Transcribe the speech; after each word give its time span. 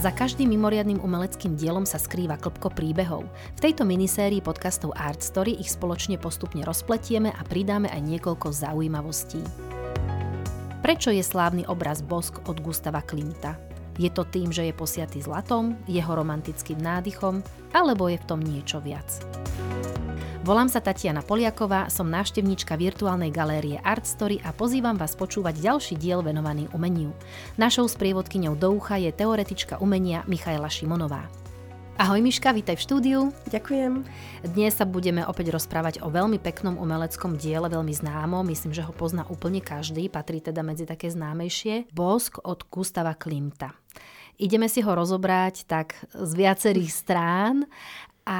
Za 0.00 0.08
každým 0.16 0.56
mimoriadným 0.56 1.04
umeleckým 1.04 1.60
dielom 1.60 1.84
sa 1.84 2.00
skrýva 2.00 2.40
klopko 2.40 2.72
príbehov. 2.72 3.28
V 3.28 3.60
tejto 3.60 3.84
minisérii 3.84 4.40
podcastov 4.40 4.96
Art 4.96 5.20
Story 5.20 5.60
ich 5.60 5.68
spoločne 5.68 6.16
postupne 6.16 6.64
rozpletieme 6.64 7.28
a 7.28 7.42
pridáme 7.44 7.92
aj 7.92 8.00
niekoľko 8.08 8.48
zaujímavostí. 8.48 9.44
Prečo 10.80 11.12
je 11.12 11.20
slávny 11.20 11.68
obraz 11.68 12.00
Bosk 12.00 12.40
od 12.48 12.64
Gustava 12.64 13.04
Klimta? 13.04 13.60
Je 14.00 14.08
to 14.08 14.24
tým, 14.24 14.48
že 14.48 14.64
je 14.64 14.72
posiatý 14.72 15.20
zlatom, 15.20 15.76
jeho 15.84 16.16
romantickým 16.16 16.80
nádychom, 16.80 17.44
alebo 17.76 18.08
je 18.08 18.16
v 18.16 18.24
tom 18.24 18.40
niečo 18.40 18.80
viac? 18.80 19.04
Volám 20.40 20.72
sa 20.72 20.80
Tatiana 20.80 21.20
Poliaková, 21.20 21.92
som 21.92 22.08
návštevníčka 22.08 22.72
virtuálnej 22.72 23.28
galérie 23.28 23.76
Art 23.84 24.08
Story 24.08 24.40
a 24.40 24.56
pozývam 24.56 24.96
vás 24.96 25.12
počúvať 25.12 25.60
ďalší 25.60 26.00
diel 26.00 26.24
venovaný 26.24 26.64
umeniu. 26.72 27.12
Našou 27.60 27.84
sprievodkyňou 27.84 28.56
do 28.56 28.72
ucha 28.72 28.96
je 28.96 29.12
teoretička 29.12 29.76
umenia 29.84 30.24
Michaela 30.24 30.72
Šimonová. 30.72 31.28
Ahoj 32.00 32.24
Miška, 32.24 32.56
vítaj 32.56 32.80
v 32.80 32.84
štúdiu. 32.88 33.20
Ďakujem. 33.52 34.00
Dnes 34.56 34.72
sa 34.72 34.88
budeme 34.88 35.28
opäť 35.28 35.52
rozprávať 35.52 36.00
o 36.00 36.08
veľmi 36.08 36.40
peknom 36.40 36.80
umeleckom 36.80 37.36
diele, 37.36 37.68
veľmi 37.68 37.92
známo, 37.92 38.40
myslím, 38.48 38.72
že 38.72 38.80
ho 38.80 38.96
pozná 38.96 39.28
úplne 39.28 39.60
každý, 39.60 40.08
patrí 40.08 40.40
teda 40.40 40.64
medzi 40.64 40.88
také 40.88 41.12
známejšie. 41.12 41.92
Bosk 41.92 42.40
od 42.48 42.64
Gustava 42.72 43.12
Klimta. 43.12 43.76
Ideme 44.40 44.72
si 44.72 44.80
ho 44.80 44.96
rozobrať 44.96 45.68
tak 45.68 46.00
z 46.16 46.32
viacerých 46.32 46.88
strán 46.88 47.68
a 48.28 48.38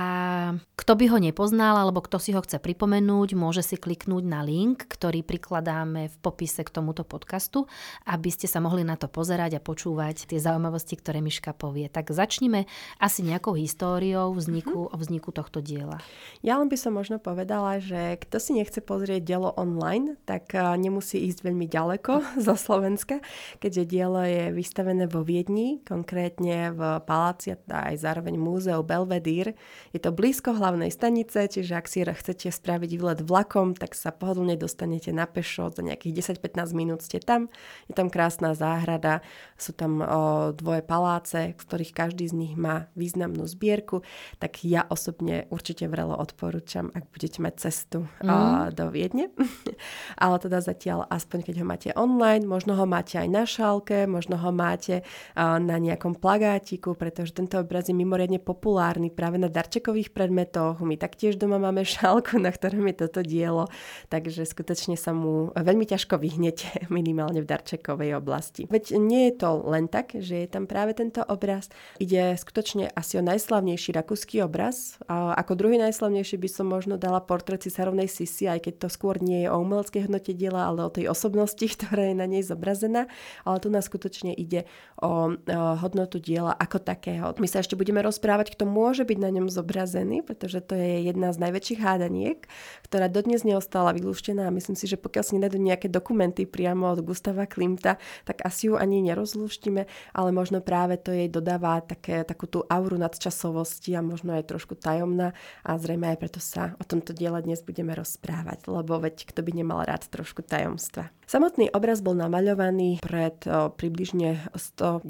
kto 0.77 0.93
by 0.97 1.07
ho 1.13 1.19
nepoznal 1.21 1.77
alebo 1.81 2.05
kto 2.05 2.21
si 2.21 2.37
ho 2.37 2.41
chce 2.43 2.61
pripomenúť, 2.61 3.33
môže 3.39 3.63
si 3.65 3.77
kliknúť 3.81 4.25
na 4.27 4.45
link, 4.45 4.85
ktorý 4.89 5.25
prikladáme 5.25 6.09
v 6.09 6.17
popise 6.21 6.61
k 6.61 6.71
tomuto 6.73 7.07
podcastu, 7.07 7.65
aby 8.05 8.29
ste 8.29 8.45
sa 8.45 8.61
mohli 8.61 8.85
na 8.85 9.01
to 9.01 9.09
pozerať 9.09 9.57
a 9.57 9.65
počúvať 9.65 10.29
tie 10.29 10.41
zaujímavosti, 10.41 10.99
ktoré 11.01 11.25
Miška 11.25 11.57
povie. 11.57 11.89
Tak 11.89 12.13
začnime 12.13 12.69
asi 13.01 13.25
nejakou 13.25 13.57
históriou 13.57 14.33
vzniku, 14.37 14.89
mm-hmm. 14.89 14.95
o 14.95 15.01
vzniku 15.01 15.31
tohto 15.33 15.65
diela. 15.65 16.01
Ja 16.45 16.61
len 16.61 16.69
by 16.69 16.77
som 16.77 16.97
možno 16.97 17.21
povedala, 17.21 17.81
že 17.81 18.21
kto 18.21 18.41
si 18.41 18.57
nechce 18.57 18.83
pozrieť 18.85 19.25
dielo 19.25 19.53
online, 19.57 20.21
tak 20.29 20.53
nemusí 20.77 21.23
ísť 21.29 21.45
veľmi 21.45 21.67
ďaleko 21.69 22.13
zo 22.47 22.55
Slovenska, 22.57 23.21
keďže 23.63 23.85
dielo 23.89 24.21
je 24.25 24.53
vystavené 24.53 25.09
vo 25.09 25.25
Viedni, 25.25 25.81
konkrétne 25.85 26.73
v 26.73 26.81
paláci 27.05 27.55
a 27.55 27.59
aj 27.93 27.97
zároveň 28.01 28.35
múzeu 28.41 28.81
Belvedere 28.83 29.55
je 29.91 29.99
to 29.99 30.15
blízko 30.15 30.55
hlavnej 30.55 30.93
stanice, 30.93 31.49
čiže 31.51 31.73
ak 31.75 31.87
si 31.89 32.05
chcete 32.07 32.51
spraviť 32.51 32.91
výlet 32.95 33.21
vlakom, 33.25 33.75
tak 33.75 33.97
sa 33.97 34.15
pohodlne 34.15 34.55
dostanete 34.55 35.11
na 35.11 35.27
pešo, 35.27 35.71
za 35.71 35.83
nejakých 35.83 36.37
10-15 36.39 36.77
minút 36.77 37.01
ste 37.03 37.19
tam. 37.19 37.49
Je 37.87 37.95
tam 37.95 38.11
krásna 38.11 38.55
záhrada, 38.55 39.23
sú 39.57 39.73
tam 39.73 40.01
o, 40.01 40.07
dvoje 40.55 40.83
paláce, 40.83 41.55
z 41.55 41.63
ktorých 41.63 41.93
každý 41.95 42.27
z 42.31 42.35
nich 42.35 42.55
má 42.57 42.91
významnú 42.95 43.47
zbierku, 43.47 44.03
tak 44.39 44.63
ja 44.67 44.87
osobne 44.89 45.47
určite 45.51 45.87
vrelo 45.87 46.17
odporúčam, 46.17 46.91
ak 46.95 47.11
budete 47.11 47.39
mať 47.43 47.55
cestu 47.59 48.07
mm. 48.23 48.29
o, 48.29 48.37
do 48.75 48.85
Viedne. 48.91 49.31
Ale 50.23 50.37
teda 50.39 50.63
zatiaľ, 50.63 51.07
aspoň 51.11 51.51
keď 51.51 51.55
ho 51.63 51.67
máte 51.67 51.91
online, 51.95 52.47
možno 52.47 52.75
ho 52.75 52.87
máte 52.87 53.19
aj 53.19 53.29
na 53.29 53.45
šálke, 53.47 54.07
možno 54.07 54.39
ho 54.39 54.51
máte 54.51 55.03
o, 55.35 55.59
na 55.59 55.77
nejakom 55.79 56.17
plagátiku, 56.19 56.95
pretože 56.95 57.35
tento 57.37 57.61
obraz 57.61 57.87
je 57.87 57.95
mimoriadne 57.95 58.43
populárny 58.43 59.13
práve 59.13 59.37
na 59.37 59.51
darčekových 59.61 60.17
predmetoch. 60.17 60.81
My 60.81 60.97
taktiež 60.97 61.37
doma 61.37 61.61
máme 61.61 61.85
šálku, 61.85 62.41
na 62.41 62.49
ktorom 62.49 62.89
je 62.89 63.05
toto 63.05 63.21
dielo, 63.21 63.69
takže 64.09 64.49
skutočne 64.49 64.97
sa 64.97 65.13
mu 65.13 65.53
veľmi 65.53 65.85
ťažko 65.85 66.17
vyhnete 66.17 66.89
minimálne 66.97 67.45
v 67.45 67.51
darčekovej 67.51 68.17
oblasti. 68.17 68.65
Veď 68.73 68.97
nie 68.97 69.29
je 69.29 69.45
to 69.45 69.61
len 69.69 69.93
tak, 69.93 70.17
že 70.17 70.41
je 70.41 70.49
tam 70.49 70.65
práve 70.65 70.97
tento 70.97 71.21
obraz. 71.29 71.69
Ide 72.01 72.41
skutočne 72.41 72.89
asi 72.97 73.21
o 73.21 73.23
najslavnejší 73.23 73.93
rakúsky 73.93 74.41
obraz. 74.41 74.97
A 75.05 75.37
ako 75.37 75.61
druhý 75.61 75.77
najslavnejší 75.77 76.41
by 76.41 76.49
som 76.49 76.67
možno 76.73 76.97
dala 76.97 77.21
portrét 77.21 77.61
cisárovnej 77.61 78.09
Sisi, 78.09 78.49
aj 78.49 78.65
keď 78.65 78.87
to 78.87 78.89
skôr 78.89 79.21
nie 79.21 79.45
je 79.45 79.49
o 79.53 79.61
umeleckej 79.61 80.09
hodnote 80.09 80.33
diela, 80.33 80.73
ale 80.73 80.89
o 80.89 80.91
tej 80.91 81.13
osobnosti, 81.13 81.61
ktorá 81.77 82.09
je 82.09 82.17
na 82.17 82.25
nej 82.25 82.41
zobrazená. 82.41 83.13
Ale 83.45 83.57
tu 83.61 83.69
nás 83.69 83.85
skutočne 83.85 84.33
ide 84.33 84.65
o, 84.97 85.37
hodnotu 85.85 86.17
diela 86.17 86.57
ako 86.57 86.81
takého. 86.81 87.37
My 87.37 87.45
sa 87.51 87.61
ešte 87.61 87.77
budeme 87.77 88.01
rozprávať, 88.01 88.57
kto 88.57 88.65
môže 88.65 89.05
byť 89.05 89.19
na 89.21 89.31
ňom 89.35 89.50
zobrazený, 89.51 90.23
pretože 90.23 90.63
to 90.63 90.79
je 90.79 91.05
jedna 91.05 91.35
z 91.35 91.43
najväčších 91.43 91.81
hádaniek, 91.83 92.47
ktorá 92.87 93.11
dodnes 93.11 93.43
neostala 93.43 93.93
vylúštená 93.93 94.47
a 94.47 94.55
myslím 94.55 94.79
si, 94.79 94.87
že 94.87 94.97
pokiaľ 94.97 95.25
si 95.27 95.33
nedajú 95.37 95.61
nejaké 95.61 95.91
dokumenty 95.91 96.47
priamo 96.47 96.89
od 96.89 97.03
Gustava 97.03 97.45
Klimta, 97.51 97.99
tak 98.25 98.47
asi 98.47 98.71
ju 98.71 98.79
ani 98.79 99.03
nerozlúštime, 99.03 99.91
ale 100.15 100.31
možno 100.31 100.63
práve 100.63 100.97
to 100.97 101.11
jej 101.11 101.27
dodáva 101.27 101.83
také, 101.83 102.23
takú 102.23 102.47
tú 102.47 102.63
auru 102.71 102.97
nadčasovosti 102.97 103.99
a 103.99 104.01
možno 104.01 104.39
aj 104.39 104.47
trošku 104.47 104.79
tajomná 104.79 105.35
a 105.67 105.77
zrejme 105.77 106.15
aj 106.15 106.19
preto 106.23 106.39
sa 106.39 106.79
o 106.79 106.85
tomto 106.87 107.11
diele 107.11 107.43
dnes 107.43 107.61
budeme 107.67 107.93
rozprávať, 107.99 108.71
lebo 108.71 109.03
veď 109.03 109.27
kto 109.27 109.43
by 109.43 109.51
nemal 109.51 109.83
rád 109.83 110.07
trošku 110.07 110.47
tajomstva. 110.47 111.11
Samotný 111.31 111.71
obraz 111.71 112.03
bol 112.03 112.19
namaľovaný 112.19 112.99
pred 113.07 113.39
o, 113.47 113.71
približne 113.71 114.51
110 114.51 115.07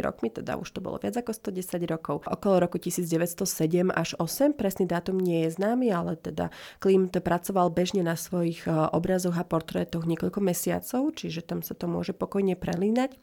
rokmi, 0.00 0.32
teda 0.32 0.56
už 0.56 0.72
to 0.72 0.80
bolo 0.80 0.96
viac 0.96 1.12
ako 1.20 1.36
110 1.36 1.84
rokov, 1.84 2.24
okolo 2.24 2.64
roku 2.64 2.80
1907 2.80 3.77
až 3.94 4.18
8. 4.18 4.54
Presný 4.54 4.90
dátum 4.90 5.18
nie 5.18 5.46
je 5.46 5.54
známy, 5.58 5.94
ale 5.94 6.18
teda 6.18 6.50
Klimt 6.78 7.14
pracoval 7.14 7.70
bežne 7.70 8.02
na 8.06 8.14
svojich 8.14 8.66
e, 8.66 8.70
obrazoch 8.70 9.34
a 9.34 9.44
portrétoch 9.44 10.06
niekoľko 10.06 10.42
mesiacov, 10.42 11.14
čiže 11.14 11.46
tam 11.46 11.62
sa 11.62 11.74
to 11.74 11.90
môže 11.90 12.14
pokojne 12.14 12.54
prelínať. 12.54 13.18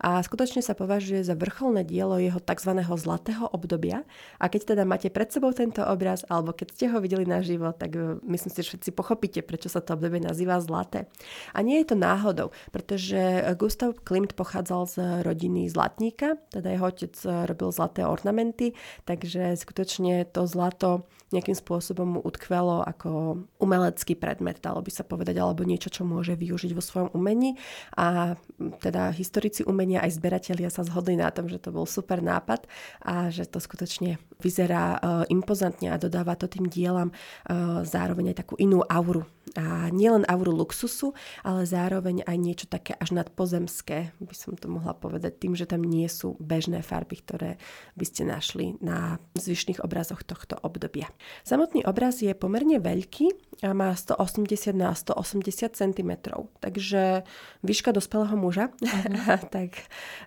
A 0.00 0.20
skutočne 0.20 0.60
sa 0.60 0.76
považuje 0.76 1.24
za 1.24 1.32
vrcholné 1.36 1.86
dielo 1.88 2.20
jeho 2.20 2.36
tzv. 2.40 2.80
zlatého 2.84 3.48
obdobia. 3.48 4.04
A 4.36 4.52
keď 4.52 4.76
teda 4.76 4.84
máte 4.84 5.08
pred 5.08 5.32
sebou 5.32 5.56
tento 5.56 5.80
obraz, 5.80 6.24
alebo 6.28 6.52
keď 6.52 6.68
ste 6.74 6.86
ho 6.92 6.98
videli 7.00 7.24
naživo, 7.24 7.70
tak 7.72 7.94
e, 7.94 8.20
myslím 8.26 8.50
si, 8.50 8.60
že 8.60 8.76
všetci 8.76 8.90
pochopíte, 8.92 9.40
prečo 9.46 9.70
sa 9.70 9.84
to 9.84 9.94
obdobie 9.94 10.18
nazýva 10.18 10.58
zlaté. 10.58 11.06
A 11.54 11.62
nie 11.62 11.78
je 11.80 11.92
to 11.92 11.96
náhodou, 11.96 12.50
pretože 12.74 13.20
Gustav 13.54 13.94
Klimt 14.02 14.34
pochádzal 14.34 14.82
z 14.90 14.96
rodiny 15.22 15.70
zlatníka, 15.70 16.36
teda 16.50 16.74
jeho 16.74 16.86
otec 16.90 17.14
robil 17.46 17.68
zlaté 17.70 18.02
ornamenty, 18.06 18.74
takže 19.06 19.54
skutočne 19.54 19.93
skutočne 19.94 20.26
to 20.26 20.42
zlato 20.50 21.06
nejakým 21.30 21.54
spôsobom 21.54 22.18
mu 22.18 22.20
utkvelo 22.22 22.82
ako 22.82 23.42
umelecký 23.58 24.14
predmet, 24.14 24.62
dalo 24.62 24.82
by 24.82 24.90
sa 24.90 25.02
povedať, 25.02 25.38
alebo 25.38 25.66
niečo, 25.66 25.90
čo 25.90 26.06
môže 26.06 26.34
využiť 26.34 26.74
vo 26.74 26.82
svojom 26.82 27.10
umení. 27.14 27.58
A 27.98 28.38
teda 28.82 29.10
historici 29.14 29.66
umenia 29.66 30.02
aj 30.02 30.18
zberatelia 30.18 30.70
sa 30.70 30.86
zhodli 30.86 31.18
na 31.18 31.30
tom, 31.30 31.50
že 31.50 31.58
to 31.58 31.74
bol 31.74 31.86
super 31.86 32.22
nápad 32.22 32.70
a 33.02 33.34
že 33.34 33.50
to 33.50 33.58
skutočne 33.58 34.18
vyzerá 34.38 34.98
uh, 34.98 34.98
impozantne 35.30 35.90
a 35.90 35.98
dodáva 35.98 36.38
to 36.38 36.46
tým 36.46 36.70
dielam 36.70 37.10
uh, 37.10 37.82
zároveň 37.82 38.34
aj 38.34 38.46
takú 38.46 38.54
inú 38.58 38.82
auru. 38.86 39.26
A 39.54 39.92
nielen 39.92 40.24
auru 40.24 40.56
luxusu, 40.56 41.12
ale 41.44 41.68
zároveň 41.68 42.24
aj 42.24 42.36
niečo 42.40 42.66
také 42.66 42.96
až 42.96 43.12
nadpozemské, 43.12 44.16
by 44.16 44.34
som 44.34 44.56
to 44.56 44.72
mohla 44.72 44.96
povedať, 44.96 45.36
tým, 45.36 45.52
že 45.52 45.68
tam 45.68 45.84
nie 45.84 46.08
sú 46.08 46.40
bežné 46.40 46.80
farby, 46.80 47.20
ktoré 47.20 47.50
by 47.94 48.04
ste 48.08 48.24
našli 48.24 48.80
na 48.80 49.20
zvyšných 49.36 49.84
obrazoch 49.84 50.24
tohto 50.24 50.56
obdobia. 50.64 51.12
Samotný 51.44 51.84
obraz 51.84 52.24
je 52.24 52.32
pomerne 52.32 52.80
veľký 52.80 53.36
a 53.68 53.76
má 53.76 53.92
180 53.92 54.72
na 54.72 54.96
180 54.96 55.76
cm, 55.76 56.10
takže 56.64 57.28
výška 57.60 57.92
dospelého 57.92 58.34
muža. 58.40 58.72
Uh-huh. 58.80 59.38
tak 59.54 59.76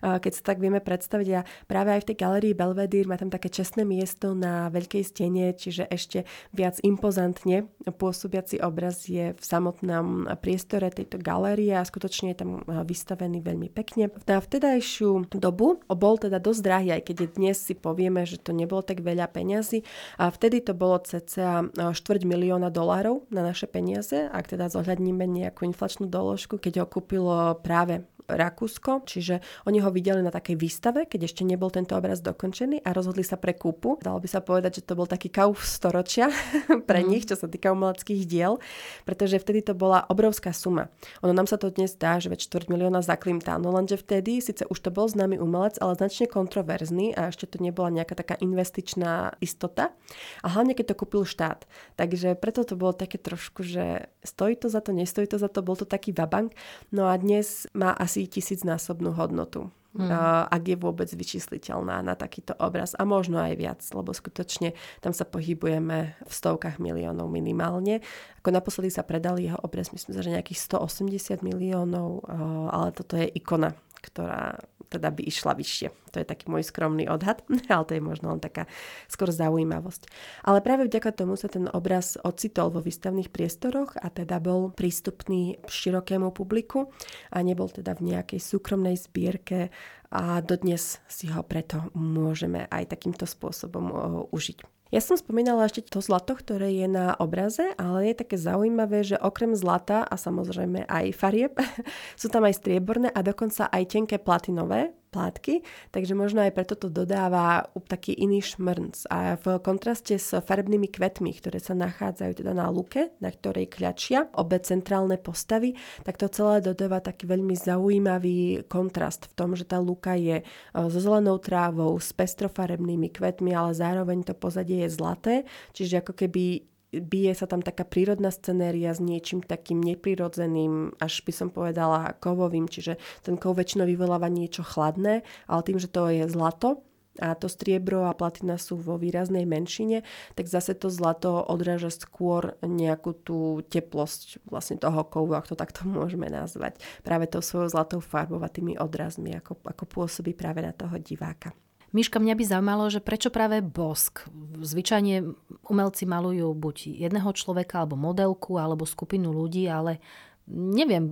keď 0.00 0.32
sa 0.32 0.42
tak 0.54 0.62
vieme 0.62 0.78
predstaviť, 0.78 1.28
a 1.34 1.42
práve 1.66 1.90
aj 1.90 2.06
v 2.06 2.08
tej 2.14 2.16
galerii 2.22 2.54
Belvedere 2.54 3.10
má 3.10 3.18
tam 3.18 3.34
také 3.34 3.50
čestné 3.50 3.82
miesto 3.82 4.32
na 4.32 4.70
veľkej 4.70 5.02
stene, 5.02 5.50
čiže 5.58 5.90
ešte 5.90 6.22
viac 6.54 6.78
impozantne 6.86 7.66
pôsobiaci 7.84 8.62
obraz 8.62 9.07
je 9.08 9.26
v 9.32 9.42
samotnom 9.42 10.28
priestore 10.38 10.92
tejto 10.92 11.16
galérie 11.18 11.72
a 11.72 11.82
skutočne 11.82 12.36
je 12.36 12.38
tam 12.44 12.50
vystavený 12.68 13.40
veľmi 13.40 13.72
pekne. 13.72 14.12
Na 14.28 14.38
vtedajšiu 14.38 15.32
dobu 15.40 15.80
bol 15.88 16.14
teda 16.20 16.36
dosť 16.38 16.60
drahý, 16.60 16.88
aj 16.94 17.02
keď 17.08 17.16
dnes 17.34 17.56
si 17.56 17.72
povieme, 17.72 18.28
že 18.28 18.36
to 18.38 18.52
nebolo 18.52 18.84
tak 18.84 19.00
veľa 19.00 19.32
peniazy 19.32 19.82
a 20.20 20.28
vtedy 20.28 20.60
to 20.60 20.76
bolo 20.76 21.00
cca 21.00 21.64
e, 21.64 21.94
štvrť 21.96 22.22
milióna 22.28 22.68
dolárov 22.68 23.24
na 23.32 23.40
naše 23.40 23.64
peniaze, 23.64 24.28
ak 24.28 24.52
teda 24.52 24.68
zohľadníme 24.68 25.24
nejakú 25.24 25.64
inflačnú 25.64 26.06
doložku, 26.06 26.60
keď 26.60 26.84
ho 26.84 26.86
kúpilo 26.86 27.56
práve 27.64 28.04
Rakúsko, 28.28 29.08
čiže 29.08 29.40
oni 29.64 29.80
ho 29.80 29.88
videli 29.88 30.20
na 30.20 30.28
takej 30.28 30.60
výstave, 30.60 31.08
keď 31.08 31.32
ešte 31.32 31.42
nebol 31.48 31.72
tento 31.72 31.96
obraz 31.96 32.20
dokončený 32.20 32.84
a 32.84 32.92
rozhodli 32.92 33.24
sa 33.24 33.40
pre 33.40 33.56
kúpu. 33.56 33.96
Dalo 34.04 34.20
by 34.20 34.28
sa 34.28 34.44
povedať, 34.44 34.80
že 34.80 34.86
to 34.86 34.94
bol 35.00 35.08
taký 35.08 35.32
kauf 35.32 35.64
storočia 35.64 36.28
pre 36.88 37.00
mm. 37.00 37.08
nich, 37.08 37.24
čo 37.24 37.40
sa 37.40 37.48
týka 37.48 37.72
umeleckých 37.72 38.28
diel, 38.28 38.60
pretože 39.08 39.40
vtedy 39.40 39.64
to 39.64 39.72
bola 39.72 40.04
obrovská 40.12 40.52
suma. 40.52 40.92
Ono 41.24 41.32
nám 41.32 41.48
sa 41.48 41.56
to 41.56 41.72
dnes 41.72 41.96
dá, 41.96 42.20
že 42.20 42.28
veď 42.28 42.68
4 42.68 42.68
milióna 42.68 43.00
za 43.00 43.16
Klimta, 43.16 43.56
no 43.56 43.72
lenže 43.72 43.96
vtedy 43.96 44.44
síce 44.44 44.68
už 44.68 44.76
to 44.76 44.92
bol 44.92 45.08
známy 45.08 45.40
umelec, 45.40 45.80
ale 45.80 45.96
značne 45.96 46.28
kontroverzný 46.28 47.16
a 47.16 47.32
ešte 47.32 47.48
to 47.48 47.64
nebola 47.64 47.88
nejaká 47.88 48.12
taká 48.12 48.36
investičná 48.44 49.40
istota. 49.40 49.96
A 50.44 50.52
hlavne 50.52 50.76
keď 50.76 50.92
to 50.92 50.98
kúpil 51.00 51.24
štát. 51.24 51.64
Takže 51.96 52.36
preto 52.36 52.64
to 52.64 52.76
bolo 52.76 52.92
také 52.92 53.16
trošku, 53.16 53.64
že 53.64 54.12
stojí 54.20 54.56
to 54.56 54.68
za 54.68 54.84
to, 54.84 54.92
nestojí 54.92 55.26
to 55.26 55.40
za 55.40 55.48
to, 55.48 55.64
bol 55.64 55.74
to 55.76 55.88
taký 55.88 56.12
vabank. 56.12 56.52
No 56.92 57.08
a 57.08 57.16
dnes 57.16 57.64
má 57.72 57.96
asi 57.96 58.17
asi 58.18 58.26
tisícnásobnú 58.26 59.14
hodnotu. 59.14 59.70
hmm. 59.94 60.52
ak 60.52 60.62
je 60.68 60.76
vôbec 60.76 61.08
vyčísliteľná 61.08 62.02
na 62.02 62.18
takýto 62.18 62.52
obraz. 62.58 62.98
A 62.98 63.06
možno 63.06 63.38
aj 63.38 63.54
viac, 63.56 63.80
lebo 63.94 64.10
skutočne 64.10 64.74
tam 65.00 65.14
sa 65.14 65.24
pohybujeme 65.24 66.18
v 66.18 66.32
stovkách 66.32 66.82
miliónov 66.82 67.30
minimálne. 67.30 68.04
Ako 68.42 68.50
naposledy 68.52 68.90
sa 68.90 69.06
predali 69.06 69.48
jeho 69.48 69.58
obraz, 69.62 69.94
myslím, 69.94 70.18
že 70.18 70.34
nejakých 70.34 70.60
180 70.60 71.46
miliónov, 71.46 72.26
uh, 72.26 72.68
ale 72.74 72.90
toto 72.90 73.16
je 73.16 73.30
ikona, 73.32 73.72
ktorá 74.02 74.60
teda 74.88 75.12
by 75.12 75.22
išla 75.24 75.52
vyššie. 75.54 75.88
To 76.12 76.16
je 76.18 76.26
taký 76.26 76.48
môj 76.48 76.64
skromný 76.64 77.06
odhad, 77.06 77.44
ale 77.72 77.84
to 77.84 77.92
je 77.96 78.02
možno 78.02 78.32
len 78.32 78.40
taká 78.40 78.64
skôr 79.06 79.28
zaujímavosť. 79.28 80.08
Ale 80.44 80.64
práve 80.64 80.88
vďaka 80.88 81.12
tomu 81.12 81.36
sa 81.36 81.52
ten 81.52 81.68
obraz 81.70 82.16
ocitol 82.24 82.72
vo 82.72 82.80
výstavných 82.80 83.28
priestoroch 83.28 83.94
a 84.00 84.08
teda 84.08 84.40
bol 84.40 84.72
prístupný 84.72 85.60
širokému 85.68 86.32
publiku 86.32 86.90
a 87.28 87.44
nebol 87.44 87.68
teda 87.68 87.94
v 87.94 88.16
nejakej 88.16 88.40
súkromnej 88.40 88.96
zbierke 88.96 89.68
a 90.08 90.40
dodnes 90.40 91.04
si 91.04 91.28
ho 91.28 91.44
preto 91.44 91.92
môžeme 91.92 92.64
aj 92.72 92.96
takýmto 92.96 93.28
spôsobom 93.28 93.92
užiť. 94.32 94.77
Ja 94.88 95.04
som 95.04 95.20
spomínala 95.20 95.68
ešte 95.68 95.84
to 95.84 96.00
zlato, 96.00 96.32
ktoré 96.32 96.72
je 96.72 96.88
na 96.88 97.12
obraze, 97.20 97.76
ale 97.76 98.08
je 98.08 98.24
také 98.24 98.40
zaujímavé, 98.40 99.04
že 99.04 99.20
okrem 99.20 99.52
zlata 99.52 100.00
a 100.00 100.16
samozrejme 100.16 100.88
aj 100.88 101.12
farieb 101.12 101.52
sú 102.20 102.32
tam 102.32 102.48
aj 102.48 102.56
strieborné 102.56 103.12
a 103.12 103.20
dokonca 103.20 103.68
aj 103.68 103.84
tenké 103.84 104.16
platinové 104.16 104.96
plátky, 105.08 105.64
takže 105.90 106.12
možno 106.12 106.44
aj 106.44 106.52
preto 106.52 106.74
to 106.76 106.92
dodáva 106.92 107.66
taký 107.88 108.12
iný 108.14 108.44
šmrnc. 108.44 109.08
A 109.08 109.40
v 109.40 109.58
kontraste 109.64 110.20
s 110.20 110.36
farebnými 110.36 110.92
kvetmi, 110.92 111.32
ktoré 111.34 111.58
sa 111.58 111.72
nachádzajú 111.72 112.32
teda 112.44 112.52
na 112.52 112.68
luke, 112.68 113.12
na 113.18 113.32
ktorej 113.32 113.72
kľačia 113.72 114.28
obe 114.36 114.60
centrálne 114.60 115.16
postavy, 115.16 115.74
tak 116.04 116.20
to 116.20 116.28
celé 116.28 116.60
dodáva 116.60 117.00
taký 117.00 117.24
veľmi 117.26 117.56
zaujímavý 117.56 118.68
kontrast 118.68 119.32
v 119.32 119.36
tom, 119.36 119.56
že 119.56 119.64
tá 119.64 119.80
luka 119.80 120.14
je 120.14 120.40
e, 120.40 120.44
so 120.72 120.98
zelenou 121.00 121.40
trávou, 121.40 121.96
s 121.98 122.12
pestrofarebnými 122.12 123.08
kvetmi, 123.10 123.56
ale 123.56 123.72
zároveň 123.72 124.22
to 124.28 124.34
pozadie 124.36 124.84
je 124.84 124.94
zlaté, 124.94 125.34
čiže 125.72 126.04
ako 126.04 126.12
keby 126.14 126.68
bije 126.92 127.32
sa 127.36 127.44
tam 127.44 127.60
taká 127.60 127.84
prírodná 127.84 128.32
scenéria 128.32 128.96
s 128.96 129.00
niečím 129.00 129.44
takým 129.44 129.80
neprirodzeným, 129.84 130.96
až 130.96 131.20
by 131.24 131.32
som 131.32 131.48
povedala 131.52 132.16
kovovým, 132.16 132.68
čiže 132.68 132.96
ten 133.20 133.36
kov 133.36 133.60
väčšinou 133.60 133.84
vyvoláva 133.84 134.32
niečo 134.32 134.64
chladné, 134.64 135.26
ale 135.46 135.60
tým, 135.64 135.76
že 135.76 135.92
to 135.92 136.08
je 136.08 136.24
zlato, 136.28 136.84
a 137.18 137.34
to 137.34 137.50
striebro 137.50 138.06
a 138.06 138.14
platina 138.14 138.54
sú 138.56 138.78
vo 138.78 138.94
výraznej 138.94 139.42
menšine, 139.42 140.06
tak 140.38 140.46
zase 140.46 140.78
to 140.78 140.86
zlato 140.86 141.42
odráža 141.42 141.90
skôr 141.90 142.54
nejakú 142.62 143.10
tú 143.10 143.38
teplosť 143.66 144.38
vlastne 144.46 144.78
toho 144.78 145.02
kovu, 145.02 145.34
ak 145.34 145.50
to 145.50 145.58
takto 145.58 145.82
môžeme 145.90 146.30
nazvať. 146.30 146.78
Práve 147.02 147.26
tou 147.26 147.42
svojou 147.42 147.74
zlatou 147.74 147.98
farbou 147.98 148.38
a 148.40 148.48
tými 148.48 148.78
odrazmi, 148.78 149.34
ako, 149.34 149.58
ako 149.66 149.84
pôsobí 149.84 150.32
práve 150.32 150.62
na 150.62 150.70
toho 150.70 150.94
diváka. 151.02 151.50
Miška, 151.88 152.20
mňa 152.20 152.34
by 152.36 152.44
zaujímalo, 152.44 152.84
že 152.92 153.00
prečo 153.00 153.32
práve 153.32 153.64
bosk? 153.64 154.28
Zvyčajne 154.60 155.24
umelci 155.72 156.04
malujú 156.04 156.52
buď 156.52 157.00
jedného 157.00 157.30
človeka, 157.32 157.80
alebo 157.80 157.96
modelku, 157.96 158.60
alebo 158.60 158.84
skupinu 158.84 159.32
ľudí, 159.32 159.64
ale 159.72 160.04
neviem, 160.50 161.04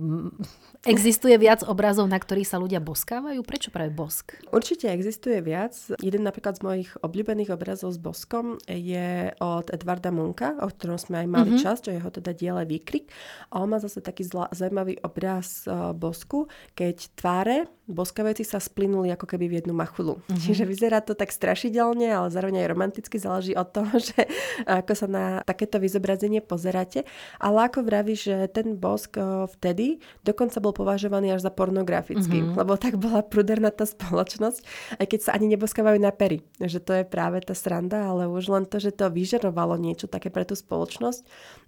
existuje 0.83 1.37
viac 1.37 1.61
obrazov, 1.63 2.09
na 2.09 2.17
ktorých 2.17 2.49
sa 2.49 2.57
ľudia 2.57 2.81
boskávajú? 2.81 3.39
Prečo 3.45 3.69
práve 3.69 3.93
bosk? 3.93 4.33
Určite 4.49 4.89
existuje 4.89 5.39
viac. 5.39 5.77
Jeden 6.01 6.25
napríklad 6.25 6.57
z 6.57 6.65
mojich 6.65 6.89
obľúbených 6.99 7.53
obrazov 7.53 7.93
s 7.93 7.99
boskom 8.01 8.57
je 8.65 9.31
od 9.37 9.69
Edvarda 9.69 10.09
Munka, 10.09 10.57
o 10.57 10.67
ktorom 10.67 10.97
sme 10.97 11.23
aj 11.23 11.27
mali 11.29 11.49
mm-hmm. 11.53 11.63
časť, 11.63 11.83
o 11.89 11.95
jeho 11.95 12.09
teda 12.09 12.31
diele 12.33 12.65
Výkrik. 12.65 13.13
A 13.53 13.61
on 13.61 13.69
má 13.69 13.77
zase 13.77 14.01
taký 14.01 14.25
zla, 14.25 14.49
zaujímavý 14.49 14.97
obraz 15.05 15.69
uh, 15.69 15.93
bosku, 15.93 16.49
keď 16.73 16.97
tváre 17.13 17.69
boskaveci 17.87 18.43
sa 18.43 18.59
splynuli 18.59 19.15
ako 19.15 19.23
keby 19.23 19.47
v 19.47 19.57
jednu 19.63 19.71
machulu. 19.71 20.19
Mm-hmm. 20.19 20.43
Čiže 20.43 20.63
vyzerá 20.67 20.99
to 20.99 21.15
tak 21.15 21.31
strašidelne, 21.31 22.11
ale 22.11 22.27
zároveň 22.27 22.67
aj 22.67 22.71
romanticky 22.75 23.15
záleží 23.15 23.55
od 23.55 23.71
toho, 23.71 23.95
že 24.11 24.27
ako 24.67 24.93
sa 24.93 25.07
na 25.07 25.25
takéto 25.47 25.79
vyzobrazenie 25.79 26.43
pozeráte. 26.43 27.07
Ale 27.39 27.71
ako 27.71 27.87
vraví, 27.87 28.13
že 28.19 28.51
ten 28.51 28.75
bosk 28.75 29.15
vtedy 29.57 29.99
dokonca 30.23 30.57
bol 30.59 30.73
považovaný 30.73 31.33
až 31.35 31.47
za 31.47 31.51
pornografický, 31.51 32.43
mm-hmm. 32.43 32.57
lebo 32.57 32.75
tak 32.75 32.99
bola 32.99 33.23
pruderná 33.23 33.69
tá 33.71 33.85
spoločnosť, 33.87 34.59
aj 34.99 35.05
keď 35.05 35.19
sa 35.19 35.31
ani 35.35 35.55
neboskávajú 35.55 35.97
na 36.01 36.11
pery. 36.11 36.43
Že 36.59 36.79
to 36.83 36.91
je 37.01 37.03
práve 37.05 37.41
tá 37.43 37.53
sranda, 37.53 38.07
ale 38.07 38.27
už 38.29 38.49
len 38.51 38.63
to, 38.65 38.77
že 38.77 38.95
to 38.95 39.09
vyžarovalo 39.11 39.75
niečo 39.77 40.09
také 40.09 40.29
pre 40.33 40.43
tú 40.47 40.55
spoločnosť. 40.57 41.21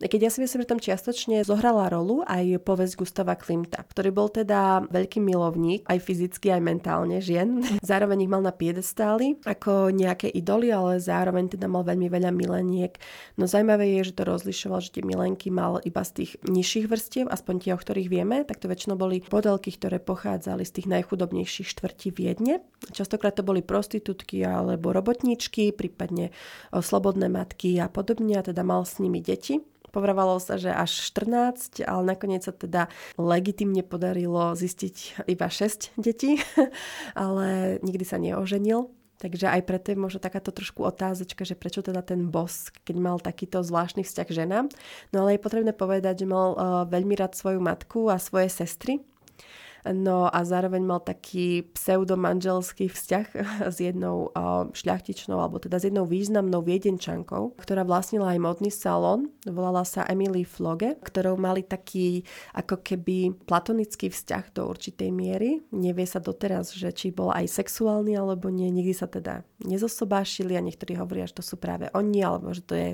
Keď 0.04 0.20
ja 0.20 0.32
si 0.32 0.40
myslím, 0.44 0.64
že 0.64 0.72
tam 0.72 0.82
čiastočne 0.82 1.44
zohrala 1.44 1.90
rolu 1.92 2.24
aj 2.26 2.62
povesť 2.64 2.94
Gustava 3.00 3.36
Klimta, 3.36 3.84
ktorý 3.84 4.10
bol 4.14 4.28
teda 4.30 4.86
veľký 4.90 5.20
milovník, 5.24 5.86
aj 5.88 6.00
fyzicky, 6.02 6.52
aj 6.54 6.62
mentálne 6.64 7.20
žien. 7.20 7.62
Zároveň 7.84 8.28
ich 8.28 8.32
mal 8.32 8.44
na 8.44 8.54
piedestáli 8.54 9.40
ako 9.46 9.92
nejaké 9.94 10.30
idoly, 10.30 10.72
ale 10.72 11.02
zároveň 11.02 11.56
teda 11.56 11.68
mal 11.68 11.84
veľmi 11.84 12.08
veľa 12.08 12.32
mileniek. 12.32 12.94
No 13.36 13.46
zaujímavé 13.50 14.00
je, 14.00 14.12
že 14.12 14.18
to 14.18 14.24
rozlišoval, 14.28 14.80
že 14.84 14.94
tie 15.00 15.04
milenky 15.04 15.50
mal 15.50 15.82
iba 15.84 16.02
z 16.06 16.12
tých 16.24 16.32
nižších 16.46 16.86
vrstiev, 16.90 17.26
aspoň 17.32 17.49
aspoň 17.50 17.66
tie, 17.66 17.74
o 17.74 17.82
ktorých 17.82 18.14
vieme, 18.14 18.46
tak 18.46 18.62
to 18.62 18.70
väčšinou 18.70 18.94
boli 18.94 19.26
modelky, 19.34 19.74
ktoré 19.74 19.98
pochádzali 19.98 20.62
z 20.62 20.70
tých 20.70 20.86
najchudobnejších 20.86 21.66
štvrtí 21.66 22.14
Viedne. 22.14 22.62
Častokrát 22.94 23.34
to 23.34 23.42
boli 23.42 23.66
prostitútky 23.66 24.46
alebo 24.46 24.94
robotníčky, 24.94 25.74
prípadne 25.74 26.30
slobodné 26.70 27.26
matky 27.26 27.82
a 27.82 27.90
podobne, 27.90 28.38
a 28.38 28.46
teda 28.46 28.62
mal 28.62 28.86
s 28.86 29.02
nimi 29.02 29.18
deti. 29.18 29.66
Povravalo 29.90 30.38
sa, 30.38 30.62
že 30.62 30.70
až 30.70 30.94
14, 31.10 31.82
ale 31.90 32.14
nakoniec 32.14 32.46
sa 32.46 32.54
teda 32.54 32.86
legitimne 33.18 33.82
podarilo 33.82 34.54
zistiť 34.54 35.26
iba 35.26 35.50
6 35.50 35.98
detí, 35.98 36.38
ale 37.18 37.82
nikdy 37.82 38.06
sa 38.06 38.22
neoženil. 38.22 38.99
Takže 39.20 39.52
aj 39.52 39.62
preto 39.68 39.92
je 39.92 40.00
možno 40.00 40.24
takáto 40.24 40.56
trošku 40.56 40.88
otázočka, 40.88 41.44
že 41.44 41.60
prečo 41.60 41.84
teda 41.84 42.00
ten 42.00 42.32
boss, 42.32 42.72
keď 42.88 42.96
mal 42.96 43.18
takýto 43.20 43.60
zvláštny 43.60 44.08
vzťah 44.08 44.28
k 44.32 44.38
ženám. 44.48 44.66
No 45.12 45.28
ale 45.28 45.36
je 45.36 45.44
potrebné 45.44 45.76
povedať, 45.76 46.24
že 46.24 46.32
mal 46.32 46.56
uh, 46.56 46.88
veľmi 46.88 47.20
rád 47.20 47.36
svoju 47.36 47.60
matku 47.60 48.08
a 48.08 48.16
svoje 48.16 48.48
sestry 48.48 49.04
No 49.88 50.28
a 50.28 50.40
zároveň 50.44 50.84
mal 50.84 51.00
taký 51.00 51.64
pseudomanželský 51.72 52.92
vzťah 52.92 53.28
s 53.70 53.78
jednou 53.80 54.34
šľachtičnou, 54.76 55.40
alebo 55.40 55.62
teda 55.62 55.80
s 55.80 55.88
jednou 55.88 56.04
významnou 56.04 56.66
viedenčankou, 56.66 57.56
ktorá 57.56 57.88
vlastnila 57.88 58.36
aj 58.36 58.40
modný 58.44 58.72
salon. 58.74 59.32
Volala 59.48 59.88
sa 59.88 60.04
Emily 60.10 60.44
Floge, 60.44 61.00
ktorou 61.00 61.40
mali 61.40 61.64
taký 61.64 62.28
ako 62.52 62.84
keby 62.84 63.48
platonický 63.48 64.12
vzťah 64.12 64.56
do 64.56 64.68
určitej 64.68 65.10
miery. 65.16 65.64
Nevie 65.72 66.04
sa 66.04 66.20
doteraz, 66.20 66.76
že 66.76 66.92
či 66.92 67.16
bol 67.16 67.32
aj 67.32 67.48
sexuálny 67.48 68.20
alebo 68.20 68.52
nie. 68.52 68.68
Nikdy 68.70 68.94
sa 68.94 69.08
teda 69.08 69.48
nezosobášili 69.64 70.56
a 70.56 70.64
niektorí 70.64 70.96
hovoria, 70.96 71.28
že 71.28 71.40
to 71.40 71.44
sú 71.44 71.56
práve 71.60 71.92
oni, 71.92 72.24
alebo 72.24 72.56
že 72.56 72.64
to 72.64 72.74
je 72.76 72.90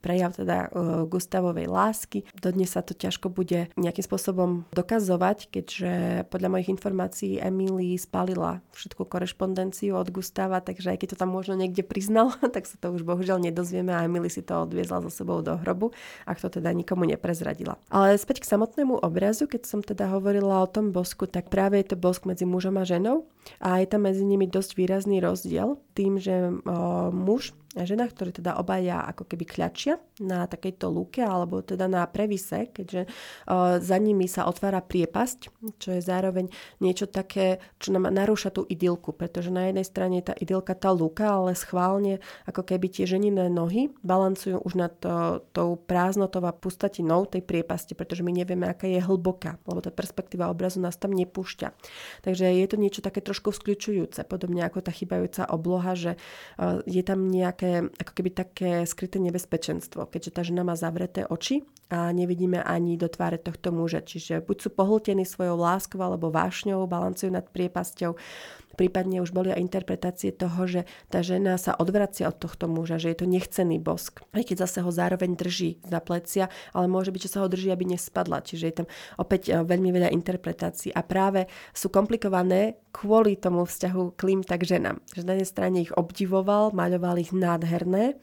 prejav 0.00 0.36
teda 0.36 0.72
Gustavovej 1.08 1.68
lásky. 1.68 2.24
Dodnes 2.36 2.72
sa 2.72 2.84
to 2.84 2.92
ťažko 2.92 3.32
bude 3.32 3.72
nejakým 3.76 4.04
spôsobom 4.04 4.68
dokazovať, 4.72 5.48
keďže 5.52 5.92
podľa 6.30 6.54
mojich 6.54 6.70
informácií 6.70 7.42
Emily 7.42 7.98
spalila 7.98 8.62
všetku 8.72 9.02
korešpondenciu 9.04 9.98
od 9.98 10.08
Gustava, 10.14 10.62
takže 10.62 10.94
aj 10.94 10.98
keď 11.02 11.08
to 11.12 11.20
tam 11.26 11.34
možno 11.34 11.58
niekde 11.58 11.82
priznal, 11.82 12.30
tak 12.54 12.70
sa 12.70 12.78
to 12.78 12.94
už 12.94 13.02
bohužiaľ 13.02 13.42
nedozvieme 13.42 13.90
a 13.90 14.06
Emily 14.06 14.30
si 14.30 14.46
to 14.46 14.62
odviezla 14.62 15.02
so 15.02 15.10
sebou 15.10 15.42
do 15.42 15.58
hrobu, 15.58 15.90
ak 16.24 16.38
to 16.38 16.48
teda 16.48 16.70
nikomu 16.70 17.04
neprezradila. 17.04 17.76
Ale 17.90 18.14
späť 18.14 18.46
k 18.46 18.50
samotnému 18.54 19.02
obrazu, 19.02 19.50
keď 19.50 19.62
som 19.66 19.82
teda 19.82 20.08
hovorila 20.14 20.62
o 20.62 20.70
tom 20.70 20.94
bosku, 20.94 21.26
tak 21.26 21.50
práve 21.50 21.82
je 21.82 21.92
to 21.92 21.96
bosk 21.98 22.24
medzi 22.24 22.46
mužom 22.46 22.78
a 22.78 22.86
ženou 22.86 23.26
a 23.58 23.82
je 23.82 23.90
tam 23.90 24.06
medzi 24.06 24.22
nimi 24.22 24.46
dosť 24.46 24.78
výrazný 24.78 25.18
rozdiel 25.18 25.76
tým, 25.98 26.22
že 26.22 26.54
o, 26.64 27.10
muž 27.10 27.52
žena, 27.78 28.10
ktorí 28.10 28.34
teda 28.34 28.58
obaja 28.58 29.06
ako 29.06 29.30
keby 29.30 29.46
kľačia 29.46 30.02
na 30.18 30.50
takejto 30.50 30.90
lúke 30.90 31.22
alebo 31.22 31.62
teda 31.62 31.86
na 31.86 32.02
previse, 32.10 32.66
keďže 32.66 33.06
uh, 33.06 33.78
za 33.78 33.96
nimi 34.02 34.26
sa 34.26 34.50
otvára 34.50 34.82
priepasť, 34.82 35.38
čo 35.78 35.94
je 35.94 36.02
zároveň 36.02 36.50
niečo 36.82 37.06
také, 37.06 37.62
čo 37.78 37.94
nám 37.94 38.10
narúša 38.10 38.50
tú 38.50 38.66
idylku, 38.66 39.14
pretože 39.14 39.54
na 39.54 39.70
jednej 39.70 39.86
strane 39.86 40.18
je 40.18 40.26
tá 40.26 40.34
idylka 40.34 40.74
tá 40.74 40.90
lúka, 40.90 41.30
ale 41.30 41.54
schválne 41.54 42.18
ako 42.50 42.66
keby 42.66 42.90
tie 42.90 43.06
ženinné 43.06 43.46
nohy 43.46 43.94
balancujú 44.02 44.58
už 44.66 44.74
nad 44.74 44.92
to, 44.98 45.38
tou 45.54 45.78
prázdnotou 45.78 46.42
a 46.42 46.50
pustatinou 46.50 47.22
tej 47.30 47.46
priepasti, 47.46 47.94
pretože 47.94 48.26
my 48.26 48.34
nevieme, 48.34 48.66
aká 48.66 48.90
je 48.90 48.98
hlboká, 48.98 49.62
lebo 49.70 49.78
tá 49.78 49.94
perspektíva 49.94 50.50
obrazu 50.50 50.82
nás 50.82 50.98
tam 50.98 51.14
nepúšťa. 51.14 51.70
Takže 52.26 52.50
je 52.50 52.66
to 52.66 52.76
niečo 52.82 52.98
také 52.98 53.22
trošku 53.22 53.54
skľúčujúce, 53.54 54.26
podobne 54.26 54.66
ako 54.66 54.82
tá 54.82 54.90
chybajúca 54.90 55.46
obloha, 55.46 55.94
že 55.94 56.18
uh, 56.58 56.82
je 56.82 57.02
tam 57.06 57.30
nejak 57.30 57.59
také, 57.60 57.92
ako 58.00 58.12
keby 58.16 58.30
také 58.32 58.70
skryté 58.88 59.20
nebezpečenstvo, 59.20 60.08
keďže 60.08 60.30
tá 60.32 60.40
žena 60.40 60.64
má 60.64 60.72
zavreté 60.72 61.28
oči 61.28 61.60
a 61.92 62.08
nevidíme 62.08 62.56
ani 62.56 62.96
do 62.96 63.04
tváre 63.04 63.36
tohto 63.36 63.68
muža. 63.68 64.00
Čiže 64.00 64.40
buď 64.40 64.56
sú 64.64 64.68
pohltení 64.72 65.28
svojou 65.28 65.60
láskou 65.60 66.00
alebo 66.00 66.32
vášňou, 66.32 66.88
balancujú 66.88 67.28
nad 67.28 67.44
priepasťou, 67.44 68.16
prípadne 68.80 69.20
už 69.20 69.36
boli 69.36 69.52
aj 69.52 69.60
interpretácie 69.60 70.32
toho, 70.32 70.64
že 70.64 70.88
tá 71.12 71.20
žena 71.20 71.60
sa 71.60 71.76
odvracia 71.76 72.32
od 72.32 72.40
tohto 72.40 72.64
muža, 72.64 72.96
že 72.96 73.12
je 73.12 73.18
to 73.20 73.26
nechcený 73.28 73.76
bosk. 73.76 74.24
Aj 74.32 74.40
keď 74.40 74.64
zase 74.64 74.80
ho 74.80 74.88
zároveň 74.88 75.36
drží 75.36 75.84
za 75.84 76.00
plecia, 76.00 76.48
ale 76.72 76.88
môže 76.88 77.12
byť, 77.12 77.28
že 77.28 77.32
sa 77.36 77.44
ho 77.44 77.52
drží, 77.52 77.68
aby 77.68 77.92
nespadla. 77.92 78.40
Čiže 78.40 78.64
je 78.64 78.74
tam 78.80 78.86
opäť 79.20 79.52
e, 79.52 79.60
veľmi 79.60 79.92
veľa 79.92 80.08
interpretácií 80.16 80.96
a 80.96 81.04
práve 81.04 81.44
sú 81.76 81.92
komplikované 81.92 82.80
kvôli 82.88 83.36
tomu 83.36 83.68
vzťahu 83.68 84.16
Klim 84.16 84.40
tak 84.48 84.64
ženám. 84.64 85.04
Že 85.12 85.28
na 85.28 85.32
jednej 85.36 85.50
strane 85.52 85.76
ich 85.84 85.92
obdivoval, 85.92 86.72
maľoval 86.72 87.20
ich 87.20 87.36
nádherné 87.36 88.16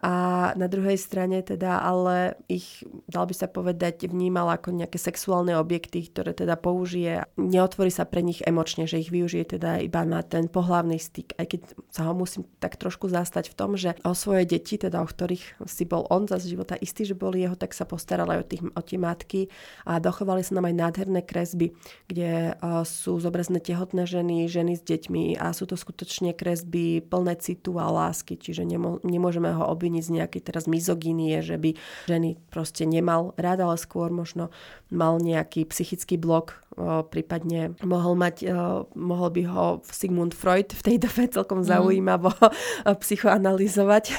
a 0.00 0.12
na 0.56 0.66
druhej 0.70 0.96
strane 0.96 1.44
teda 1.44 1.84
ale 1.84 2.40
ich, 2.48 2.86
dal 3.10 3.28
by 3.28 3.34
sa 3.36 3.50
povedať, 3.50 4.08
vnímal 4.08 4.48
ako 4.48 4.72
nejaké 4.72 4.96
sexuálne 4.96 5.52
objekty, 5.58 6.08
ktoré 6.08 6.32
teda 6.32 6.56
použije. 6.56 7.28
Neotvorí 7.36 7.92
sa 7.92 8.08
pre 8.08 8.24
nich 8.24 8.40
emočne, 8.46 8.88
že 8.88 9.02
ich 9.02 9.12
využije 9.12 9.58
teda 9.58 9.84
iba 9.84 10.06
na 10.08 10.24
ten 10.24 10.48
pohlavný 10.48 10.96
styk. 10.96 11.36
Aj 11.36 11.44
keď 11.44 11.60
sa 11.92 12.08
ho 12.08 12.16
musím 12.16 12.48
tak 12.62 12.80
trošku 12.80 13.12
zastať 13.12 13.52
v 13.52 13.56
tom, 13.58 13.76
že 13.76 13.98
o 14.06 14.16
svoje 14.16 14.48
deti, 14.48 14.80
teda 14.80 15.02
o 15.02 15.06
ktorých 15.06 15.66
si 15.68 15.84
bol 15.84 16.08
on 16.08 16.24
za 16.24 16.40
života 16.40 16.78
istý, 16.78 17.04
že 17.04 17.18
boli 17.18 17.44
jeho, 17.44 17.58
tak 17.58 17.76
sa 17.76 17.84
postaral 17.84 18.30
aj 18.32 18.38
o, 18.38 18.46
tých, 18.46 18.62
o 18.62 18.82
tie 18.82 18.98
matky 18.98 19.40
a 19.84 19.98
dochovali 19.98 20.40
sa 20.46 20.56
nám 20.56 20.70
aj 20.70 20.76
nádherné 20.78 21.20
kresby, 21.26 21.74
kde 22.06 22.54
sú 22.86 23.18
zobrazené 23.18 23.58
tehotné 23.58 24.06
ženy, 24.06 24.46
ženy 24.46 24.78
s 24.78 24.82
deťmi 24.86 25.36
a 25.40 25.50
sú 25.50 25.66
to 25.66 25.74
skutočne 25.74 26.32
kresby 26.36 27.02
plné 27.02 27.36
citu 27.40 27.76
a 27.80 27.90
lásky, 27.90 28.38
čiže 28.38 28.62
nemôžeme 29.02 29.50
ho 29.50 29.64
obviniť 29.82 30.02
z 30.06 30.14
nejakej 30.22 30.42
teraz 30.46 30.70
mizogínie, 30.70 31.42
že 31.42 31.58
by 31.58 31.74
ženy 32.06 32.38
proste 32.54 32.86
nemal 32.86 33.34
rád, 33.34 33.66
ale 33.66 33.74
skôr 33.74 34.14
možno 34.14 34.54
mal 34.94 35.18
nejaký 35.18 35.66
psychický 35.66 36.14
blok, 36.22 36.62
prípadne 37.10 37.74
mohol 37.82 38.14
mať, 38.14 38.46
mohol 38.94 39.28
by 39.34 39.42
ho 39.50 39.66
Sigmund 39.82 40.38
Freud 40.38 40.70
v 40.70 40.82
tej 40.86 40.96
dobe 41.02 41.26
celkom 41.26 41.66
mhm. 41.66 41.66
zaujímavo 41.66 42.30
mm. 42.30 42.94
psychoanalizovať 43.02 44.14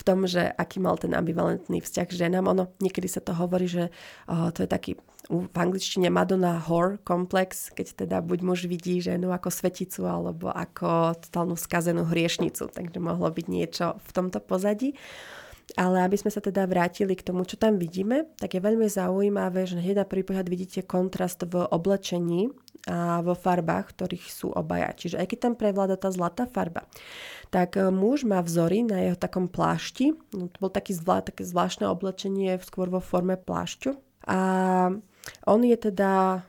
v 0.00 0.02
tom, 0.08 0.24
že 0.24 0.48
aký 0.56 0.80
mal 0.80 0.96
ten 0.96 1.12
ambivalentný 1.12 1.84
vzťah 1.84 2.06
k 2.08 2.18
ženám. 2.24 2.48
Ono, 2.48 2.72
niekedy 2.80 3.12
sa 3.12 3.20
to 3.20 3.36
hovorí, 3.36 3.68
že 3.68 3.92
to 4.26 4.64
je 4.64 4.68
taký 4.72 4.96
v 5.28 5.56
angličtine 5.56 6.12
Madonna 6.12 6.60
Whore 6.60 7.00
komplex, 7.00 7.72
keď 7.72 8.04
teda 8.04 8.16
buď 8.20 8.38
muž 8.44 8.68
vidí 8.68 9.00
ženu 9.00 9.32
ako 9.32 9.48
sveticu 9.48 10.04
alebo 10.04 10.52
ako 10.52 11.16
totálnu 11.16 11.56
skazenú 11.56 12.04
hriešnicu. 12.04 12.68
Takže 12.68 13.00
mohlo 13.00 13.32
byť 13.32 13.46
niečo 13.48 13.96
v 14.04 14.10
tomto 14.12 14.44
pozadí. 14.44 14.92
Ale 15.80 16.04
aby 16.04 16.20
sme 16.20 16.28
sa 16.28 16.44
teda 16.44 16.68
vrátili 16.68 17.16
k 17.16 17.24
tomu, 17.24 17.48
čo 17.48 17.56
tam 17.56 17.80
vidíme, 17.80 18.28
tak 18.36 18.52
je 18.52 18.60
veľmi 18.60 18.84
zaujímavé, 18.84 19.64
že 19.64 19.80
hneď 19.80 20.04
na 20.04 20.06
prvý 20.06 20.20
pohľad 20.20 20.44
vidíte 20.44 20.84
kontrast 20.84 21.40
v 21.40 21.64
oblečení 21.72 22.52
a 22.84 23.24
vo 23.24 23.32
farbách, 23.32 23.96
ktorých 23.96 24.28
sú 24.28 24.52
obaja. 24.52 24.92
Čiže 24.92 25.16
aj 25.16 25.26
keď 25.32 25.38
tam 25.40 25.54
prevláda 25.56 25.96
tá 25.96 26.12
zlatá 26.12 26.44
farba, 26.44 26.84
tak 27.48 27.80
e, 27.80 27.88
muž 27.88 28.28
má 28.28 28.44
vzory 28.44 28.84
na 28.84 29.00
jeho 29.08 29.16
takom 29.16 29.48
plášti. 29.48 30.12
No, 30.36 30.52
to 30.52 30.56
bol 30.60 30.68
taký 30.68 30.92
zvlá, 30.92 31.24
také 31.24 31.48
zvláštne 31.48 31.88
oblečenie 31.88 32.60
skôr 32.60 32.92
vo 32.92 33.00
forme 33.00 33.40
plášťu. 33.40 33.96
A 34.28 34.40
on 35.48 35.60
je 35.64 35.76
teda 35.76 36.44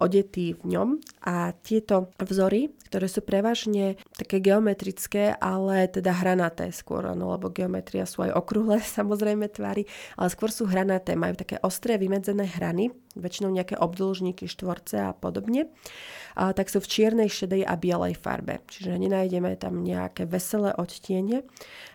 odetý 0.00 0.52
v 0.52 0.76
ňom 0.76 0.88
a 1.24 1.56
tieto 1.64 2.12
vzory, 2.20 2.68
ktoré 2.92 3.08
sú 3.08 3.24
prevažne 3.24 3.96
také 4.12 4.44
geometrické, 4.44 5.32
ale 5.32 5.88
teda 5.88 6.12
hranaté 6.12 6.68
skôr, 6.76 7.08
no, 7.16 7.32
lebo 7.32 7.48
geometria 7.48 8.04
sú 8.04 8.20
aj 8.28 8.36
okrúhle 8.36 8.84
samozrejme 9.00 9.48
tvary, 9.48 9.88
ale 10.20 10.28
skôr 10.28 10.52
sú 10.52 10.68
hranaté, 10.68 11.16
majú 11.16 11.40
také 11.40 11.56
ostré 11.64 11.96
vymedzené 11.96 12.44
hrany, 12.44 12.92
väčšinou 13.16 13.50
nejaké 13.50 13.80
obdĺžníky, 13.80 14.46
štvorce 14.46 15.00
a 15.00 15.10
podobne, 15.16 15.72
a, 16.36 16.52
tak 16.52 16.68
sú 16.68 16.84
v 16.84 16.90
čiernej, 16.92 17.32
šedej 17.32 17.64
a 17.64 17.74
bielej 17.74 18.20
farbe. 18.20 18.60
Čiže 18.68 19.00
nenájdeme 19.00 19.56
tam 19.56 19.80
nejaké 19.80 20.28
veselé 20.28 20.76
odtiene. 20.76 21.48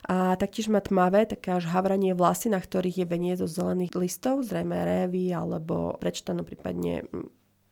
A 0.10 0.34
taktiež 0.36 0.68
má 0.68 0.82
tmavé, 0.82 1.30
také 1.30 1.54
až 1.54 1.70
havranie 1.70 2.18
vlasy, 2.18 2.50
na 2.50 2.58
ktorých 2.58 3.06
je 3.06 3.08
venie 3.08 3.34
zo 3.38 3.46
zelených 3.46 3.94
listov, 3.94 4.42
zrejme 4.42 4.74
révy 4.74 5.30
alebo 5.30 5.96
prečtano 6.02 6.42
prípadne 6.42 7.06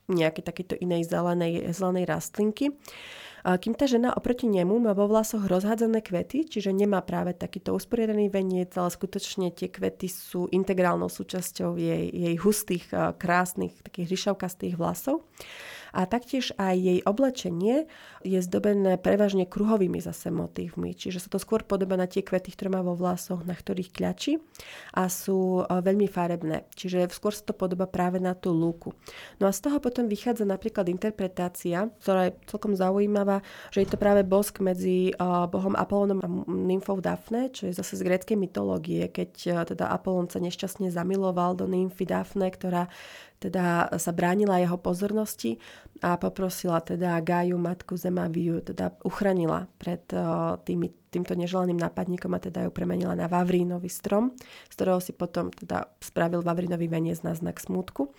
nejaké 0.09 0.41
takéto 0.41 0.73
inej 0.73 1.09
zelenej, 1.09 1.69
zelenej 1.69 2.05
rastlinky. 2.09 2.73
Kým 3.45 3.73
tá 3.75 3.87
žena 3.87 4.11
oproti 4.15 4.45
nemu 4.45 4.79
má 4.83 4.91
vo 4.91 5.07
vlasoch 5.07 5.47
rozhádzané 5.47 6.03
kvety, 6.03 6.47
čiže 6.47 6.75
nemá 6.75 6.99
práve 6.99 7.31
takýto 7.35 7.71
usporiadaný 7.75 8.27
veniec, 8.27 8.75
ale 8.75 8.91
skutočne 8.91 9.55
tie 9.55 9.71
kvety 9.71 10.11
sú 10.11 10.51
integrálnou 10.51 11.07
súčasťou 11.07 11.79
jej, 11.79 12.11
jej 12.11 12.35
hustých, 12.35 12.91
krásnych, 13.15 13.73
takých 13.83 14.11
ryšavkastých 14.11 14.75
vlasov 14.75 15.23
a 15.93 16.05
taktiež 16.05 16.53
aj 16.57 16.75
jej 16.75 16.99
oblečenie 17.05 17.89
je 18.23 18.39
zdobené 18.43 18.99
prevažne 18.99 19.47
kruhovými 19.47 20.03
zase 20.03 20.29
motívmi, 20.29 20.93
čiže 20.93 21.23
sa 21.23 21.29
to 21.31 21.39
skôr 21.39 21.63
podoba 21.63 21.95
na 21.95 22.05
tie 22.05 22.21
kvety, 22.21 22.53
ktoré 22.53 22.69
má 22.69 22.81
vo 22.83 22.93
vlasoch, 22.95 23.47
na 23.47 23.55
ktorých 23.55 23.95
kľačí 23.95 24.37
a 24.95 25.07
sú 25.07 25.63
e, 25.63 25.79
veľmi 25.79 26.07
farebné, 26.11 26.67
čiže 26.75 27.07
skôr 27.15 27.31
sa 27.31 27.47
to 27.47 27.55
podoba 27.55 27.87
práve 27.87 28.19
na 28.19 28.35
tú 28.35 28.51
lúku. 28.51 28.91
No 29.39 29.47
a 29.47 29.55
z 29.55 29.65
toho 29.65 29.79
potom 29.79 30.11
vychádza 30.11 30.43
napríklad 30.43 30.91
interpretácia, 30.91 31.87
ktorá 32.03 32.29
je 32.29 32.37
celkom 32.51 32.75
zaujímavá, 32.75 33.41
že 33.71 33.87
je 33.87 33.89
to 33.89 33.97
práve 33.97 34.27
bosk 34.27 34.59
medzi 34.59 35.11
e, 35.11 35.13
bohom 35.47 35.73
Apolónom 35.79 36.19
a 36.21 36.27
nymfou 36.51 36.99
Dafne, 36.99 37.49
čo 37.49 37.71
je 37.71 37.73
zase 37.73 37.95
z 37.95 38.05
gréckej 38.05 38.37
mytológie, 38.37 39.07
keď 39.07 39.31
e, 39.47 39.51
teda 39.75 39.89
Apolón 39.89 40.27
sa 40.27 40.43
nešťastne 40.43 40.91
zamiloval 40.91 41.55
do 41.55 41.65
nymfy 41.65 42.03
Dafne, 42.03 42.51
ktorá 42.51 42.91
teda 43.39 43.87
sa 43.95 44.11
bránila 44.11 44.59
jeho 44.59 44.75
pozornosti 44.75 45.63
a 45.99 46.15
poprosila 46.15 46.79
teda 46.79 47.19
Gáju, 47.19 47.59
matku 47.59 47.99
Zemaviu, 47.99 48.63
teda 48.63 48.95
uchranila 49.03 49.67
pred 49.75 49.99
tými, 50.63 50.87
týmto 51.11 51.35
neželaným 51.35 51.75
nápadníkom 51.75 52.31
a 52.31 52.39
teda 52.39 52.63
ju 52.63 52.71
premenila 52.71 53.19
na 53.19 53.27
Vavrínový 53.27 53.91
strom, 53.91 54.31
z 54.71 54.73
ktorého 54.79 55.03
si 55.03 55.11
potom 55.11 55.51
teda 55.51 55.91
spravil 55.99 56.39
Vavrínový 56.39 56.87
veniec 56.87 57.19
na 57.19 57.35
znak 57.35 57.59
smutku. 57.59 58.15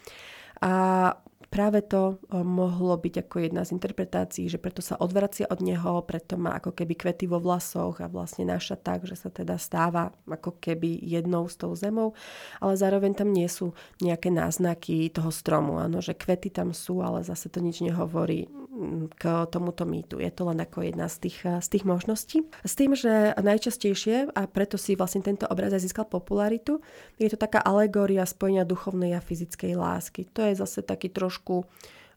A 0.61 1.17
práve 1.51 1.83
to 1.83 2.23
mohlo 2.31 2.95
byť 2.95 3.27
ako 3.27 3.37
jedna 3.43 3.67
z 3.67 3.75
interpretácií, 3.75 4.47
že 4.47 4.63
preto 4.63 4.81
sa 4.81 4.95
odvracia 5.03 5.51
od 5.51 5.59
neho, 5.59 5.99
preto 6.07 6.39
má 6.39 6.55
ako 6.55 6.71
keby 6.71 6.95
kvety 6.95 7.27
vo 7.27 7.43
vlasoch 7.43 7.99
a 7.99 8.07
vlastne 8.07 8.47
naša 8.47 8.79
tak, 8.79 9.03
že 9.03 9.19
sa 9.19 9.35
teda 9.35 9.59
stáva 9.59 10.15
ako 10.31 10.63
keby 10.63 11.03
jednou 11.03 11.51
s 11.51 11.59
tou 11.59 11.75
zemou, 11.75 12.15
ale 12.63 12.79
zároveň 12.79 13.19
tam 13.19 13.35
nie 13.35 13.51
sú 13.51 13.75
nejaké 13.99 14.31
náznaky 14.31 15.11
toho 15.11 15.35
stromu, 15.35 15.83
áno, 15.83 15.99
že 15.99 16.15
kvety 16.15 16.55
tam 16.55 16.71
sú, 16.71 17.03
ale 17.03 17.27
zase 17.27 17.51
to 17.51 17.59
nič 17.59 17.83
nehovorí 17.83 18.47
mm, 18.47 19.19
k 19.19 19.23
tomuto 19.51 19.83
mýtu. 19.83 20.23
Je 20.23 20.31
to 20.31 20.47
len 20.47 20.63
ako 20.63 20.87
jedna 20.87 21.11
z 21.11 21.27
tých, 21.27 21.43
z 21.43 21.67
tých 21.67 21.83
možností. 21.83 22.47
S 22.63 22.79
tým, 22.79 22.95
že 22.95 23.35
najčastejšie, 23.35 24.31
a 24.39 24.47
preto 24.47 24.79
si 24.79 24.95
vlastne 24.95 25.27
tento 25.27 25.51
obraz 25.51 25.75
aj 25.75 25.83
získal 25.83 26.07
popularitu, 26.07 26.79
je 27.19 27.27
to 27.27 27.35
taká 27.35 27.59
alegória 27.59 28.23
spojenia 28.23 28.63
duchovnej 28.63 29.19
a 29.19 29.21
fyzickej 29.21 29.75
lásky. 29.75 30.31
To 30.39 30.47
je 30.47 30.55
zase 30.55 30.87
taký 30.87 31.11
trošku 31.11 31.40
łóżku 31.49 31.65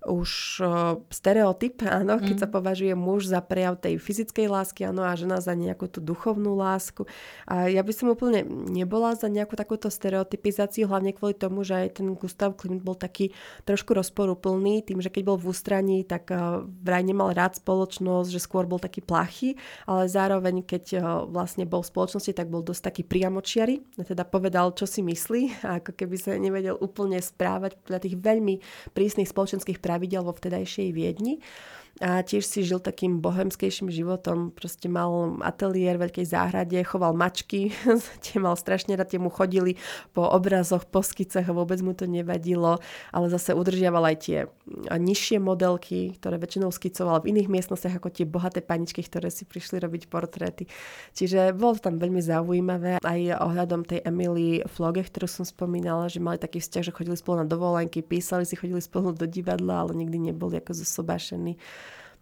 už 0.03 0.59
stereotyp, 1.07 1.87
áno, 1.87 2.19
keď 2.19 2.35
mm. 2.35 2.41
sa 2.43 2.47
považuje 2.51 2.91
muž 2.91 3.31
za 3.31 3.39
prejav 3.39 3.79
tej 3.79 3.95
fyzickej 3.95 4.51
lásky, 4.51 4.83
áno, 4.83 5.07
a 5.07 5.15
žena 5.15 5.39
za 5.39 5.55
nejakú 5.55 5.87
tú 5.87 6.03
duchovnú 6.03 6.59
lásku. 6.59 7.07
A 7.47 7.71
ja 7.71 7.79
by 7.79 7.93
som 7.95 8.11
úplne 8.11 8.43
nebola 8.67 9.15
za 9.15 9.31
nejakú 9.31 9.55
takúto 9.55 9.87
stereotypizáciu, 9.87 10.91
hlavne 10.91 11.15
kvôli 11.15 11.39
tomu, 11.39 11.63
že 11.63 11.87
aj 11.87 12.03
ten 12.03 12.11
Gustav 12.19 12.59
Klimt 12.59 12.83
bol 12.83 12.99
taký 12.99 13.31
trošku 13.63 13.95
rozporuplný, 13.95 14.83
tým, 14.83 14.99
že 14.99 15.07
keď 15.07 15.23
bol 15.23 15.37
v 15.39 15.55
ústraní, 15.55 16.03
tak 16.03 16.27
vraj 16.83 17.03
nemal 17.07 17.31
rád 17.31 17.63
spoločnosť, 17.63 18.27
že 18.27 18.43
skôr 18.43 18.67
bol 18.67 18.83
taký 18.83 18.99
plachý, 18.99 19.55
ale 19.87 20.11
zároveň, 20.11 20.67
keď 20.67 20.99
vlastne 21.31 21.63
bol 21.63 21.79
v 21.79 21.95
spoločnosti, 21.95 22.35
tak 22.35 22.51
bol 22.51 22.59
dosť 22.59 22.91
taký 22.91 23.03
priamočiary, 23.07 23.79
teda 24.03 24.27
povedal, 24.27 24.75
čo 24.75 24.83
si 24.83 24.99
myslí, 24.99 25.63
a 25.63 25.79
ako 25.79 25.95
keby 25.95 26.15
sa 26.19 26.35
nevedel 26.35 26.75
úplne 26.75 27.23
správať 27.23 27.79
podľa 27.79 27.99
tých 28.03 28.19
veľmi 28.19 28.59
prísnych 28.91 29.31
spoločenských 29.31 29.79
práv 29.79 29.92
pravidel 29.93 30.25
vo 30.25 30.33
vtedajšej 30.33 30.89
Viedni 30.89 31.37
a 32.01 32.25
tiež 32.25 32.41
si 32.41 32.65
žil 32.65 32.81
takým 32.81 33.21
bohemskejším 33.21 33.93
životom. 33.93 34.49
Proste 34.49 34.89
mal 34.89 35.37
ateliér 35.45 36.01
v 36.01 36.09
veľkej 36.09 36.25
záhrade, 36.25 36.81
choval 36.81 37.13
mačky, 37.13 37.69
tie 38.25 38.41
mal 38.41 38.57
strašne 38.57 38.97
rád, 38.97 39.13
tie 39.13 39.21
mu 39.21 39.29
chodili 39.29 39.77
po 40.09 40.25
obrazoch, 40.25 40.89
po 40.89 41.05
skicech 41.05 41.45
a 41.45 41.53
vôbec 41.53 41.77
mu 41.85 41.93
to 41.93 42.09
nevadilo, 42.09 42.81
ale 43.13 43.25
zase 43.29 43.53
udržiaval 43.53 44.09
aj 44.09 44.17
tie 44.25 44.37
nižšie 44.89 45.37
modelky, 45.37 46.17
ktoré 46.17 46.41
väčšinou 46.41 46.73
skicoval 46.73 47.21
v 47.21 47.37
iných 47.37 47.61
miestnostiach 47.61 48.01
ako 48.01 48.09
tie 48.09 48.25
bohaté 48.25 48.65
paničky, 48.65 49.05
ktoré 49.05 49.29
si 49.29 49.45
prišli 49.45 49.77
robiť 49.77 50.09
portréty. 50.09 50.65
Čiže 51.13 51.53
bolo 51.53 51.77
to 51.77 51.93
tam 51.93 52.01
veľmi 52.01 52.25
zaujímavé 52.25 53.05
aj 53.05 53.37
ohľadom 53.37 53.85
tej 53.85 54.01
Emily 54.01 54.65
Floge, 54.65 55.05
ktorú 55.05 55.29
som 55.29 55.45
spomínala, 55.45 56.09
že 56.09 56.17
mali 56.17 56.41
taký 56.41 56.57
vzťah, 56.57 56.89
že 56.89 56.95
chodili 56.95 57.13
spolu 57.21 57.45
na 57.45 57.47
dovolenky, 57.47 58.01
písali 58.01 58.49
si, 58.49 58.57
chodili 58.57 58.81
spolu 58.81 59.13
do 59.13 59.29
divadla, 59.29 59.85
ale 59.85 59.93
nikdy 59.93 60.33
neboli 60.33 60.57
ako 60.57 60.73
zosobášení 60.73 61.61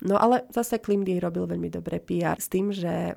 No 0.02 0.18
ale 0.18 0.50
zase 0.50 0.82
Klimt 0.82 1.06
jej 1.06 1.22
robil 1.22 1.46
veľmi 1.46 1.70
dobré 1.70 2.02
PR 2.02 2.42
s 2.42 2.50
tým, 2.50 2.74
že 2.74 3.14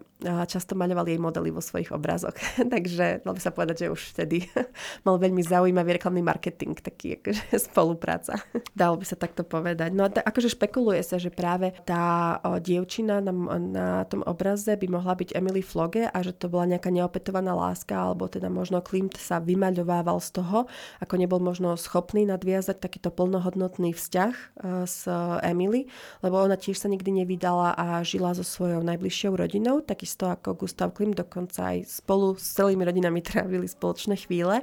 často 0.48 0.72
maľoval 0.72 1.06
jej 1.08 1.20
modely 1.20 1.52
vo 1.52 1.60
svojich 1.60 1.92
obrazoch. 1.92 2.34
Takže 2.74 3.22
dalo 3.22 3.36
by 3.36 3.42
sa 3.42 3.52
povedať, 3.52 3.86
že 3.86 3.92
už 3.92 4.02
vtedy 4.16 4.48
mal 5.06 5.20
veľmi 5.20 5.44
zaujímavý 5.44 6.00
reklamný 6.00 6.24
marketing, 6.24 6.76
taký 6.80 7.20
akože 7.20 7.44
spolupráca. 7.68 8.40
Dalo 8.72 8.96
by 8.96 9.04
sa 9.04 9.16
takto 9.18 9.44
povedať. 9.44 9.92
No 9.92 10.08
a 10.08 10.10
t- 10.10 10.24
akože 10.24 10.56
špekuluje 10.56 11.04
sa, 11.04 11.20
že 11.20 11.28
práve 11.28 11.76
tá 11.84 12.38
o, 12.40 12.56
dievčina 12.58 13.20
na, 13.20 13.32
na 13.60 13.88
tom 14.08 14.24
obraze 14.24 14.72
by 14.72 14.86
mohla 14.88 15.14
byť 15.14 15.36
Emily 15.36 15.60
Floge 15.60 16.08
a 16.08 16.18
že 16.24 16.32
to 16.32 16.48
bola 16.48 16.68
nejaká 16.68 16.88
neopetovaná 16.88 17.52
láska, 17.52 17.94
alebo 17.94 18.28
teda 18.30 18.48
možno 18.48 18.80
Klimt 18.80 19.20
sa 19.20 19.40
vymaľovával 19.40 20.18
z 20.24 20.40
toho, 20.40 20.58
ako 21.00 21.14
nebol 21.20 21.40
možno 21.40 21.76
schopný 21.76 22.24
nadviazať 22.24 22.80
takýto 22.80 23.12
plnohodnotný 23.12 23.92
vzťah 23.92 24.34
uh, 24.34 24.84
s 24.88 25.06
Emily, 25.44 25.86
lebo 26.24 26.40
ona 26.40 26.56
tiež 26.56 26.73
sa 26.76 26.90
nikdy 26.90 27.24
nevydala 27.24 27.74
a 27.74 28.02
žila 28.02 28.34
so 28.34 28.42
svojou 28.46 28.82
najbližšou 28.82 29.34
rodinou, 29.34 29.80
takisto 29.80 30.30
ako 30.30 30.58
Gustav 30.58 30.92
Klim, 30.92 31.14
dokonca 31.14 31.74
aj 31.74 31.88
spolu 31.88 32.36
s 32.36 32.54
celými 32.54 32.84
rodinami 32.84 33.22
trávili 33.24 33.66
spoločné 33.70 34.18
chvíle. 34.18 34.62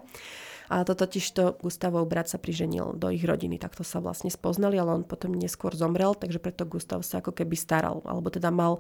A 0.72 0.88
to 0.88 0.96
totiž 0.96 1.26
to 1.36 1.60
Gustavov 1.60 2.08
brat 2.08 2.32
sa 2.32 2.40
priženil 2.40 2.96
do 2.96 3.12
ich 3.12 3.28
rodiny, 3.28 3.60
takto 3.60 3.84
sa 3.84 4.00
vlastne 4.00 4.32
spoznali, 4.32 4.80
ale 4.80 4.96
on 4.96 5.04
potom 5.04 5.36
neskôr 5.36 5.76
zomrel, 5.76 6.16
takže 6.16 6.40
preto 6.40 6.64
Gustav 6.64 7.04
sa 7.04 7.20
ako 7.20 7.36
keby 7.36 7.60
staral, 7.60 8.00
alebo 8.08 8.32
teda 8.32 8.56
mal 8.56 8.80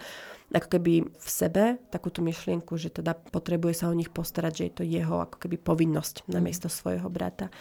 ako 0.55 0.79
keby 0.79 1.03
v 1.03 1.27
sebe 1.27 1.83
takúto 1.91 2.23
myšlienku, 2.23 2.79
že 2.79 2.95
teda 2.95 3.11
potrebuje 3.11 3.83
sa 3.83 3.91
o 3.91 3.97
nich 3.97 4.07
postarať, 4.07 4.53
že 4.55 4.63
je 4.63 4.73
to 4.79 4.83
jeho 4.87 5.19
ako 5.19 5.35
keby 5.35 5.59
povinnosť 5.59 6.31
na 6.31 6.39
mhm. 6.39 6.45
miesto 6.47 6.71
svojho 6.71 7.11
brata. 7.11 7.51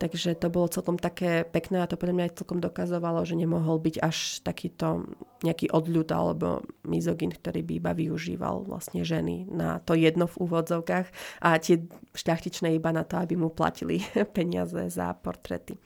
Takže 0.00 0.32
to 0.40 0.48
bolo 0.48 0.64
celkom 0.72 0.96
také 0.96 1.44
pekné 1.44 1.84
a 1.84 1.90
to 1.90 2.00
podľa 2.00 2.14
mňa 2.16 2.24
aj 2.32 2.36
celkom 2.40 2.56
dokazovalo, 2.56 3.20
že 3.28 3.36
nemohol 3.36 3.76
byť 3.84 4.00
až 4.00 4.40
takýto 4.40 5.04
nejaký 5.44 5.68
odľud 5.68 6.08
alebo 6.08 6.64
mizogin, 6.88 7.28
ktorý 7.28 7.60
by 7.60 7.72
iba 7.76 7.92
využíval 7.92 8.64
vlastne 8.64 9.04
ženy 9.04 9.44
na 9.52 9.76
to 9.84 9.92
jedno 9.92 10.24
v 10.24 10.40
úvodzovkách 10.40 11.06
a 11.44 11.48
tie 11.60 11.84
šľachtičné 12.16 12.80
iba 12.80 12.96
na 12.96 13.04
to, 13.04 13.20
aby 13.20 13.36
mu 13.36 13.52
platili 13.52 14.00
peniaze 14.36 14.88
za 14.88 15.12
portrety. 15.12 15.76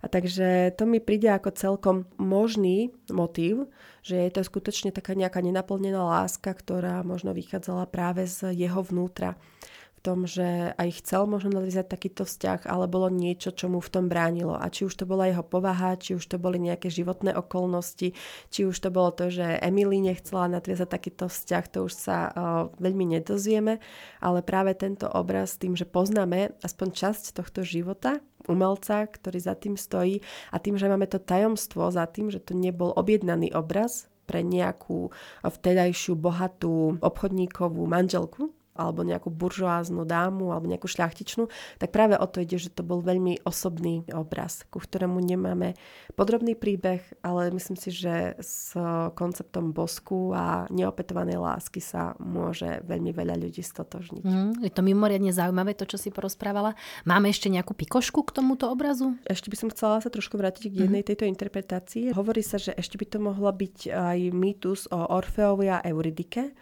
A 0.00 0.08
takže 0.08 0.72
to 0.76 0.88
mi 0.88 1.00
príde 1.00 1.28
ako 1.28 1.52
celkom 1.52 1.96
možný 2.16 2.96
motív, 3.12 3.68
že 4.00 4.24
je 4.24 4.30
to 4.36 4.44
skutočne 4.44 4.88
taká 4.92 5.12
nejaká 5.12 5.44
nenaplnená 5.44 6.00
láska, 6.00 6.52
ktorá 6.52 7.04
možno 7.04 7.36
vychádzala 7.36 7.88
práve 7.92 8.24
z 8.24 8.56
jeho 8.56 8.80
vnútra 8.84 9.36
tom, 10.04 10.28
že 10.28 10.76
aj 10.76 11.00
chcel 11.00 11.24
možno 11.24 11.56
nadviazať 11.56 11.88
takýto 11.88 12.28
vzťah, 12.28 12.68
ale 12.68 12.84
bolo 12.84 13.08
niečo, 13.08 13.56
čo 13.56 13.72
mu 13.72 13.80
v 13.80 13.88
tom 13.88 14.12
bránilo. 14.12 14.52
A 14.52 14.68
či 14.68 14.84
už 14.84 14.92
to 14.92 15.08
bola 15.08 15.32
jeho 15.32 15.40
povaha, 15.40 15.96
či 15.96 16.12
už 16.12 16.28
to 16.28 16.36
boli 16.36 16.60
nejaké 16.60 16.92
životné 16.92 17.32
okolnosti, 17.32 18.12
či 18.52 18.60
už 18.68 18.76
to 18.76 18.92
bolo 18.92 19.08
to, 19.16 19.32
že 19.32 19.56
Emily 19.64 20.04
nechcela 20.04 20.52
nadviazať 20.52 20.88
takýto 20.92 21.32
vzťah, 21.32 21.64
to 21.72 21.78
už 21.88 21.92
sa 21.96 22.18
uh, 22.28 22.34
veľmi 22.76 23.16
nedozvieme, 23.16 23.80
ale 24.20 24.38
práve 24.44 24.76
tento 24.76 25.08
obraz 25.08 25.56
tým, 25.56 25.72
že 25.72 25.88
poznáme 25.88 26.52
aspoň 26.60 26.88
časť 26.92 27.40
tohto 27.40 27.64
života, 27.64 28.20
umelca, 28.44 29.08
ktorý 29.08 29.40
za 29.40 29.56
tým 29.56 29.80
stojí 29.80 30.20
a 30.52 30.60
tým, 30.60 30.76
že 30.76 30.84
máme 30.84 31.08
to 31.08 31.16
tajomstvo 31.16 31.88
za 31.88 32.04
tým, 32.04 32.28
že 32.28 32.44
to 32.44 32.52
nebol 32.52 32.92
objednaný 32.92 33.56
obraz, 33.56 34.12
pre 34.24 34.40
nejakú 34.40 35.12
vtedajšiu 35.44 36.16
bohatú 36.16 36.96
obchodníkovú 37.04 37.84
manželku, 37.84 38.56
alebo 38.74 39.06
nejakú 39.06 39.30
buržoáznu 39.30 40.02
dámu 40.02 40.50
alebo 40.50 40.66
nejakú 40.66 40.90
šľachtičnú, 40.90 41.46
tak 41.78 41.94
práve 41.94 42.18
o 42.18 42.26
to 42.26 42.42
ide, 42.42 42.58
že 42.58 42.74
to 42.74 42.82
bol 42.82 43.00
veľmi 43.00 43.46
osobný 43.46 44.04
obraz, 44.10 44.66
ku 44.68 44.82
ktorému 44.82 45.22
nemáme 45.22 45.78
podrobný 46.18 46.58
príbeh, 46.58 47.00
ale 47.22 47.54
myslím 47.54 47.78
si, 47.78 47.94
že 47.94 48.34
s 48.42 48.74
konceptom 49.14 49.70
bosku 49.70 50.34
a 50.34 50.66
neopetovanej 50.74 51.38
lásky 51.38 51.78
sa 51.78 52.18
môže 52.18 52.82
veľmi 52.84 53.14
veľa 53.14 53.38
ľudí 53.38 53.62
stotožniť. 53.62 54.24
Mm, 54.26 54.52
je 54.66 54.72
to 54.74 54.82
mimoriadne 54.82 55.30
zaujímavé, 55.30 55.78
to, 55.78 55.86
čo 55.86 55.96
si 55.96 56.10
porozprávala. 56.10 56.74
Máme 57.06 57.30
ešte 57.30 57.46
nejakú 57.46 57.72
pikošku 57.72 58.26
k 58.26 58.34
tomuto 58.34 58.66
obrazu? 58.68 59.14
Ešte 59.24 59.48
by 59.48 59.56
som 59.56 59.68
chcela 59.70 60.02
sa 60.02 60.10
trošku 60.10 60.34
vrátiť 60.34 60.70
k 60.70 60.86
jednej 60.86 61.06
mm. 61.06 61.08
tejto 61.14 61.24
interpretácii. 61.30 62.10
Hovorí 62.14 62.42
sa, 62.42 62.58
že 62.58 62.74
ešte 62.74 62.98
by 62.98 63.06
to 63.06 63.18
mohlo 63.22 63.50
byť 63.50 63.90
aj 63.90 64.18
mýtus 64.34 64.90
o 64.90 64.98
Orfeovi 65.14 65.70
a 65.70 65.78
Euridike, 65.86 66.54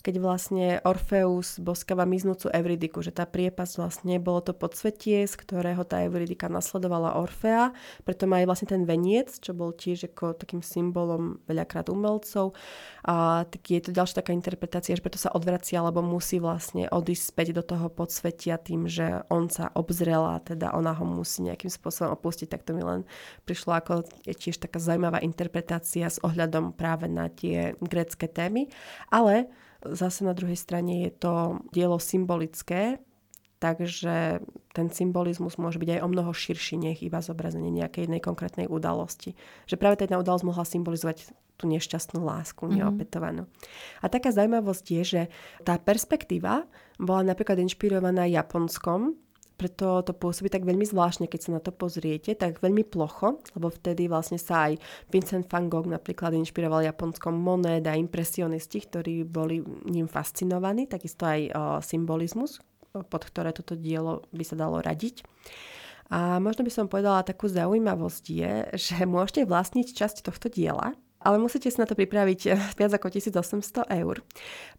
keď 0.00 0.14
vlastne 0.20 0.66
Orfeus 0.82 1.60
boskáva 1.60 2.08
miznúcu 2.08 2.48
Evridiku, 2.48 3.04
že 3.04 3.12
tá 3.12 3.28
priepas 3.28 3.76
vlastne 3.76 4.16
bolo 4.16 4.40
to 4.40 4.56
podsvetie, 4.56 5.28
z 5.28 5.34
ktorého 5.36 5.84
tá 5.84 6.00
Evridika 6.00 6.48
nasledovala 6.48 7.20
Orfea, 7.20 7.76
preto 8.04 8.24
má 8.24 8.40
aj 8.40 8.46
vlastne 8.48 8.68
ten 8.72 8.82
veniec, 8.88 9.28
čo 9.40 9.52
bol 9.52 9.76
tiež 9.76 10.12
ako 10.12 10.40
takým 10.40 10.64
symbolom 10.64 11.44
veľakrát 11.44 11.92
umelcov. 11.92 12.56
A 13.04 13.44
tak 13.44 13.62
je 13.68 13.80
to 13.84 13.92
ďalšia 13.92 14.24
taká 14.24 14.32
interpretácia, 14.32 14.96
že 14.96 15.04
preto 15.04 15.20
sa 15.20 15.32
odvracia, 15.36 15.84
alebo 15.84 16.00
musí 16.00 16.40
vlastne 16.40 16.88
odísť 16.88 17.24
späť 17.30 17.48
do 17.56 17.62
toho 17.62 17.92
podsvetia 17.92 18.56
tým, 18.56 18.88
že 18.88 19.22
on 19.28 19.52
sa 19.52 19.68
obzrela, 19.76 20.40
teda 20.40 20.72
ona 20.72 20.96
ho 20.96 21.04
musí 21.04 21.44
nejakým 21.44 21.68
spôsobom 21.68 22.16
opustiť, 22.16 22.48
tak 22.48 22.64
to 22.64 22.72
mi 22.72 22.80
len 22.80 23.04
prišlo 23.44 23.76
ako 23.76 23.92
je 24.24 24.34
tiež 24.34 24.60
taká 24.60 24.80
zaujímavá 24.80 25.20
interpretácia 25.20 26.08
s 26.08 26.20
ohľadom 26.24 26.72
práve 26.74 27.06
na 27.06 27.28
tie 27.28 27.76
grecké 27.80 28.26
témy. 28.26 28.68
Ale 29.12 29.48
Zase 29.80 30.24
na 30.28 30.36
druhej 30.36 30.56
strane 30.60 31.08
je 31.08 31.12
to 31.12 31.62
dielo 31.72 31.96
symbolické, 31.96 33.00
takže 33.60 34.44
ten 34.72 34.88
symbolizmus 34.88 35.60
môže 35.60 35.80
byť 35.80 35.96
aj 35.96 36.00
o 36.04 36.08
mnoho 36.08 36.32
širší, 36.32 36.80
nech 36.80 37.00
iba 37.04 37.20
zobrazenie 37.20 37.72
nejakej 37.72 38.08
jednej 38.08 38.20
konkrétnej 38.24 38.66
udalosti. 38.68 39.36
Že 39.68 39.76
práve 39.80 40.00
tá 40.00 40.08
jedna 40.08 40.20
udalosť 40.20 40.44
mohla 40.48 40.64
symbolizovať 40.64 41.32
tú 41.60 41.68
nešťastnú 41.68 42.24
lásku, 42.24 42.64
mm-hmm. 42.64 42.76
neopetovanú. 42.80 43.44
A 44.00 44.08
taká 44.08 44.32
zaujímavosť 44.32 44.86
je, 44.96 45.02
že 45.04 45.22
tá 45.60 45.76
perspektíva 45.76 46.64
bola 46.96 47.20
napríklad 47.20 47.60
inšpirovaná 47.60 48.24
Japonskom, 48.32 49.12
preto 49.60 50.00
to 50.00 50.16
pôsobí 50.16 50.48
tak 50.48 50.64
veľmi 50.64 50.88
zvláštne, 50.88 51.28
keď 51.28 51.40
sa 51.44 51.50
na 51.52 51.60
to 51.60 51.68
pozriete, 51.68 52.32
tak 52.32 52.64
veľmi 52.64 52.80
plocho, 52.88 53.44
lebo 53.52 53.68
vtedy 53.68 54.08
vlastne 54.08 54.40
sa 54.40 54.72
aj 54.72 54.80
Vincent 55.12 55.44
van 55.52 55.68
Gogh 55.68 55.84
napríklad 55.84 56.32
inšpiroval 56.32 56.88
japonskom 56.88 57.36
Monet 57.36 57.84
a 57.84 57.92
impresionisti, 57.92 58.80
ktorí 58.80 59.28
boli 59.28 59.60
ním 59.84 60.08
fascinovaní, 60.08 60.88
takisto 60.88 61.28
aj 61.28 61.40
o, 61.44 61.50
symbolizmus, 61.84 62.64
pod 62.96 63.22
ktoré 63.28 63.52
toto 63.52 63.76
dielo 63.76 64.24
by 64.32 64.44
sa 64.48 64.56
dalo 64.56 64.80
radiť. 64.80 65.28
A 66.08 66.40
možno 66.40 66.64
by 66.64 66.72
som 66.72 66.88
povedala 66.88 67.20
takú 67.20 67.44
zaujímavosť 67.44 68.24
je, 68.32 68.52
že 68.80 69.04
môžete 69.04 69.44
vlastniť 69.44 69.92
časť 69.92 70.24
tohto 70.24 70.48
diela, 70.48 70.96
ale 71.20 71.36
musíte 71.36 71.68
si 71.68 71.76
na 71.76 71.84
to 71.84 71.92
pripraviť 71.92 72.40
eh, 72.48 72.56
viac 72.76 72.92
ako 72.96 73.12
1800 73.12 73.84
eur. 74.00 74.24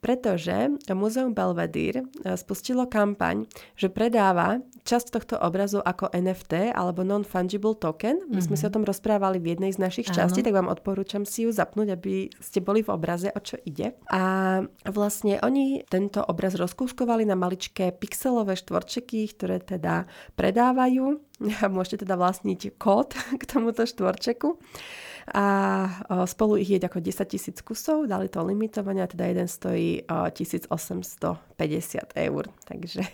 Pretože 0.01 0.73
Múzeum 0.91 1.38
Belvedere 1.38 2.10
eh, 2.25 2.34
spustilo 2.34 2.89
kampaň, 2.89 3.45
že 3.77 3.93
predáva 3.93 4.60
časť 4.82 5.08
tohto 5.13 5.36
obrazu 5.38 5.80
ako 5.80 6.10
NFT 6.10 6.73
alebo 6.73 7.06
non-fungible 7.06 7.77
token. 7.77 8.25
My 8.25 8.41
mm-hmm. 8.41 8.45
sme 8.49 8.56
si 8.58 8.65
o 8.65 8.73
tom 8.73 8.82
rozprávali 8.82 9.38
v 9.38 9.58
jednej 9.58 9.71
z 9.71 9.80
našich 9.80 10.10
Áno. 10.10 10.25
častí, 10.25 10.41
tak 10.41 10.58
vám 10.58 10.73
odporúčam 10.73 11.23
si 11.23 11.45
ju 11.45 11.54
zapnúť, 11.54 11.93
aby 11.93 12.34
ste 12.41 12.65
boli 12.65 12.82
v 12.82 12.89
obraze, 12.89 13.30
o 13.30 13.39
čo 13.39 13.62
ide. 13.62 13.93
A 14.10 14.21
vlastne 14.89 15.38
oni 15.45 15.86
tento 15.86 16.25
obraz 16.25 16.58
rozkúskovali 16.58 17.30
na 17.30 17.38
maličké 17.38 17.93
pixelové 17.93 18.58
štvorčeky, 18.58 19.30
ktoré 19.38 19.62
teda 19.62 20.10
predávajú. 20.34 21.21
Môžete 21.75 22.10
teda 22.10 22.17
vlastniť 22.17 22.82
kód 22.82 23.13
k 23.39 23.43
tomuto 23.45 23.86
štvorčeku 23.86 24.58
a 25.29 26.25
spolu 26.25 26.57
ich 26.57 26.69
je 26.69 26.81
ako 26.81 26.99
10 26.99 27.29
tisíc 27.29 27.62
kusov, 27.62 28.10
dali 28.10 28.29
to 28.29 28.41
limitovanie 28.41 29.03
a 29.03 29.07
teda 29.07 29.25
jeden 29.25 29.47
stojí 29.47 30.01
1850 30.07 31.99
eur. 32.15 32.47
Takže 32.65 33.01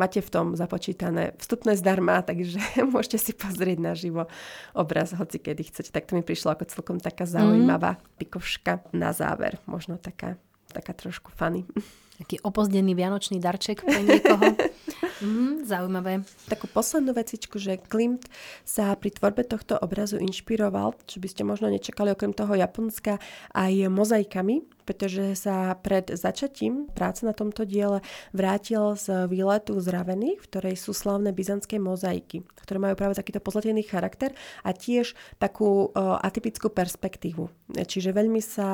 máte 0.00 0.24
v 0.24 0.30
tom 0.30 0.56
započítané 0.56 1.36
vstupné 1.36 1.76
zdarma, 1.76 2.24
takže 2.24 2.58
môžete 2.92 3.18
si 3.18 3.32
pozrieť 3.36 3.78
na 3.78 3.92
živo 3.92 4.24
obraz 4.72 5.12
hoci 5.12 5.36
kedy 5.36 5.68
chcete. 5.68 5.92
Tak 5.92 6.08
to 6.08 6.16
mi 6.16 6.24
prišlo 6.24 6.56
ako 6.56 6.72
celkom 6.72 6.96
taká 6.96 7.28
zaujímavá 7.28 7.98
mm. 7.98 8.00
pikoška 8.16 8.80
na 8.96 9.12
záver. 9.12 9.60
Možno 9.68 10.00
taká, 10.00 10.40
taká 10.72 10.96
trošku 10.96 11.28
funny. 11.36 11.68
Taký 12.20 12.36
opozdený 12.44 12.92
vianočný 12.92 13.40
darček 13.40 13.80
pre 13.80 14.04
niekoho. 14.04 14.44
Mm, 15.20 15.68
zaujímavé. 15.68 16.24
Takú 16.48 16.64
poslednú 16.64 17.12
vecičku, 17.12 17.60
že 17.60 17.76
Klimt 17.76 18.24
sa 18.64 18.96
pri 18.96 19.12
tvorbe 19.12 19.44
tohto 19.44 19.76
obrazu 19.76 20.16
inšpiroval, 20.16 20.96
čo 21.04 21.20
by 21.20 21.28
ste 21.28 21.44
možno 21.44 21.68
nečakali 21.68 22.08
okrem 22.08 22.32
toho 22.32 22.56
Japonska, 22.56 23.20
aj 23.52 23.92
mozaikami, 23.92 24.64
pretože 24.88 25.38
sa 25.38 25.76
pred 25.76 26.08
začatím 26.10 26.88
práce 26.90 27.22
na 27.22 27.30
tomto 27.30 27.68
diele 27.68 28.02
vrátil 28.32 28.96
z 28.96 29.28
výletu 29.28 29.76
z 29.78 29.86
Raveny, 29.92 30.40
v 30.40 30.44
ktorej 30.50 30.74
sú 30.80 30.90
slavné 30.90 31.30
byzantské 31.36 31.76
mozaiky, 31.76 32.42
ktoré 32.66 32.82
majú 32.82 32.96
práve 32.96 33.14
takýto 33.14 33.38
pozlatený 33.38 33.86
charakter 33.86 34.34
a 34.64 34.74
tiež 34.74 35.14
takú 35.38 35.92
o, 35.92 36.18
atypickú 36.18 36.72
perspektívu. 36.72 37.46
Čiže 37.70 38.10
veľmi 38.10 38.42
sa 38.42 38.68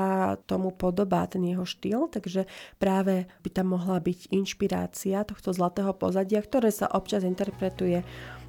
tomu 0.49 0.73
podobá 0.73 1.29
ten 1.29 1.45
jeho 1.45 1.69
štýl, 1.69 2.09
takže 2.09 2.49
práve 2.81 3.29
by 3.43 3.49
tam 3.53 3.77
mohla 3.77 3.99
byť 4.01 4.33
inšpirácia 4.33 5.27
tohto 5.27 5.53
zlatého 5.53 5.93
pozadia, 5.97 6.41
ktoré 6.41 6.73
sa 6.73 6.89
občas 6.91 7.27
interpretuje 7.27 8.05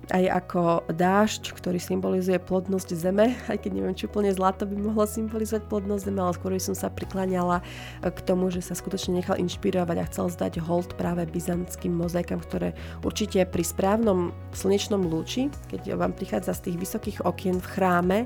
aj 0.07 0.23
ako 0.31 0.61
dážď, 0.87 1.51
ktorý 1.51 1.79
symbolizuje 1.83 2.39
plodnosť 2.39 2.89
zeme, 2.95 3.35
aj 3.51 3.57
keď 3.59 3.71
neviem, 3.75 3.95
či 3.95 4.07
úplne 4.07 4.31
zlato 4.31 4.63
by 4.63 4.75
mohlo 4.79 5.03
symbolizovať 5.03 5.67
plodnosť 5.67 6.03
zeme, 6.07 6.19
ale 6.23 6.35
skôr 6.35 6.51
by 6.55 6.61
som 6.63 6.75
sa 6.75 6.87
prikláňala 6.87 7.59
k 8.03 8.19
tomu, 8.23 8.47
že 8.47 8.63
sa 8.63 8.73
skutočne 8.75 9.19
nechal 9.19 9.35
inšpirovať 9.35 9.97
a 9.99 10.07
chcel 10.07 10.25
zdať 10.31 10.63
hold 10.63 10.95
práve 10.95 11.27
byzantským 11.27 11.91
mozaikám, 11.91 12.39
ktoré 12.39 12.71
určite 13.03 13.43
pri 13.43 13.63
správnom 13.63 14.31
slnečnom 14.55 15.03
lúči, 15.03 15.51
keď 15.67 15.99
vám 15.99 16.15
prichádza 16.15 16.55
z 16.55 16.71
tých 16.71 16.77
vysokých 16.87 17.17
okien 17.27 17.59
v 17.59 17.67
chráme, 17.67 18.17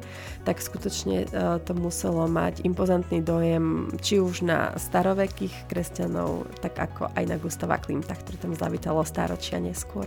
tak 0.45 0.61
skutočne 0.61 1.27
to 1.65 1.73
muselo 1.73 2.29
mať 2.29 2.63
impozantný 2.63 3.23
dojem 3.25 3.89
či 3.99 4.21
už 4.21 4.45
na 4.45 4.73
starovekých 4.77 5.67
kresťanov, 5.67 6.45
tak 6.61 6.77
ako 6.77 7.09
aj 7.13 7.23
na 7.25 7.37
Gustava 7.41 7.81
Klimta, 7.81 8.13
ktorý 8.15 8.37
tam 8.37 8.53
zavítalo 8.53 9.01
stáročia 9.03 9.57
neskôr. 9.57 10.05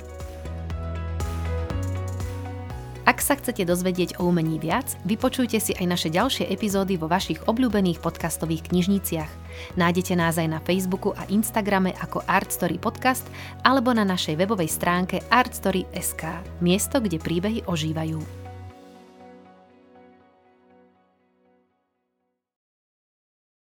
Ak 3.04 3.20
sa 3.20 3.36
chcete 3.36 3.68
dozvedieť 3.68 4.16
o 4.16 4.32
umení 4.32 4.56
viac, 4.56 4.96
vypočujte 5.04 5.60
si 5.60 5.76
aj 5.76 5.86
naše 5.92 6.08
ďalšie 6.08 6.48
epizódy 6.48 6.96
vo 6.96 7.04
vašich 7.04 7.36
obľúbených 7.44 8.00
podcastových 8.00 8.72
knižniciach. 8.72 9.28
Nájdete 9.76 10.16
nás 10.16 10.40
aj 10.40 10.48
na 10.48 10.60
Facebooku 10.64 11.12
a 11.12 11.28
Instagrame 11.28 11.92
ako 12.00 12.24
Artstory 12.24 12.80
Podcast 12.80 13.28
alebo 13.60 13.92
na 13.92 14.08
našej 14.08 14.40
webovej 14.40 14.72
stránke 14.72 15.20
artstory.sk, 15.28 16.22
miesto, 16.64 16.96
kde 16.96 17.20
príbehy 17.20 17.68
ožívajú. 17.68 18.43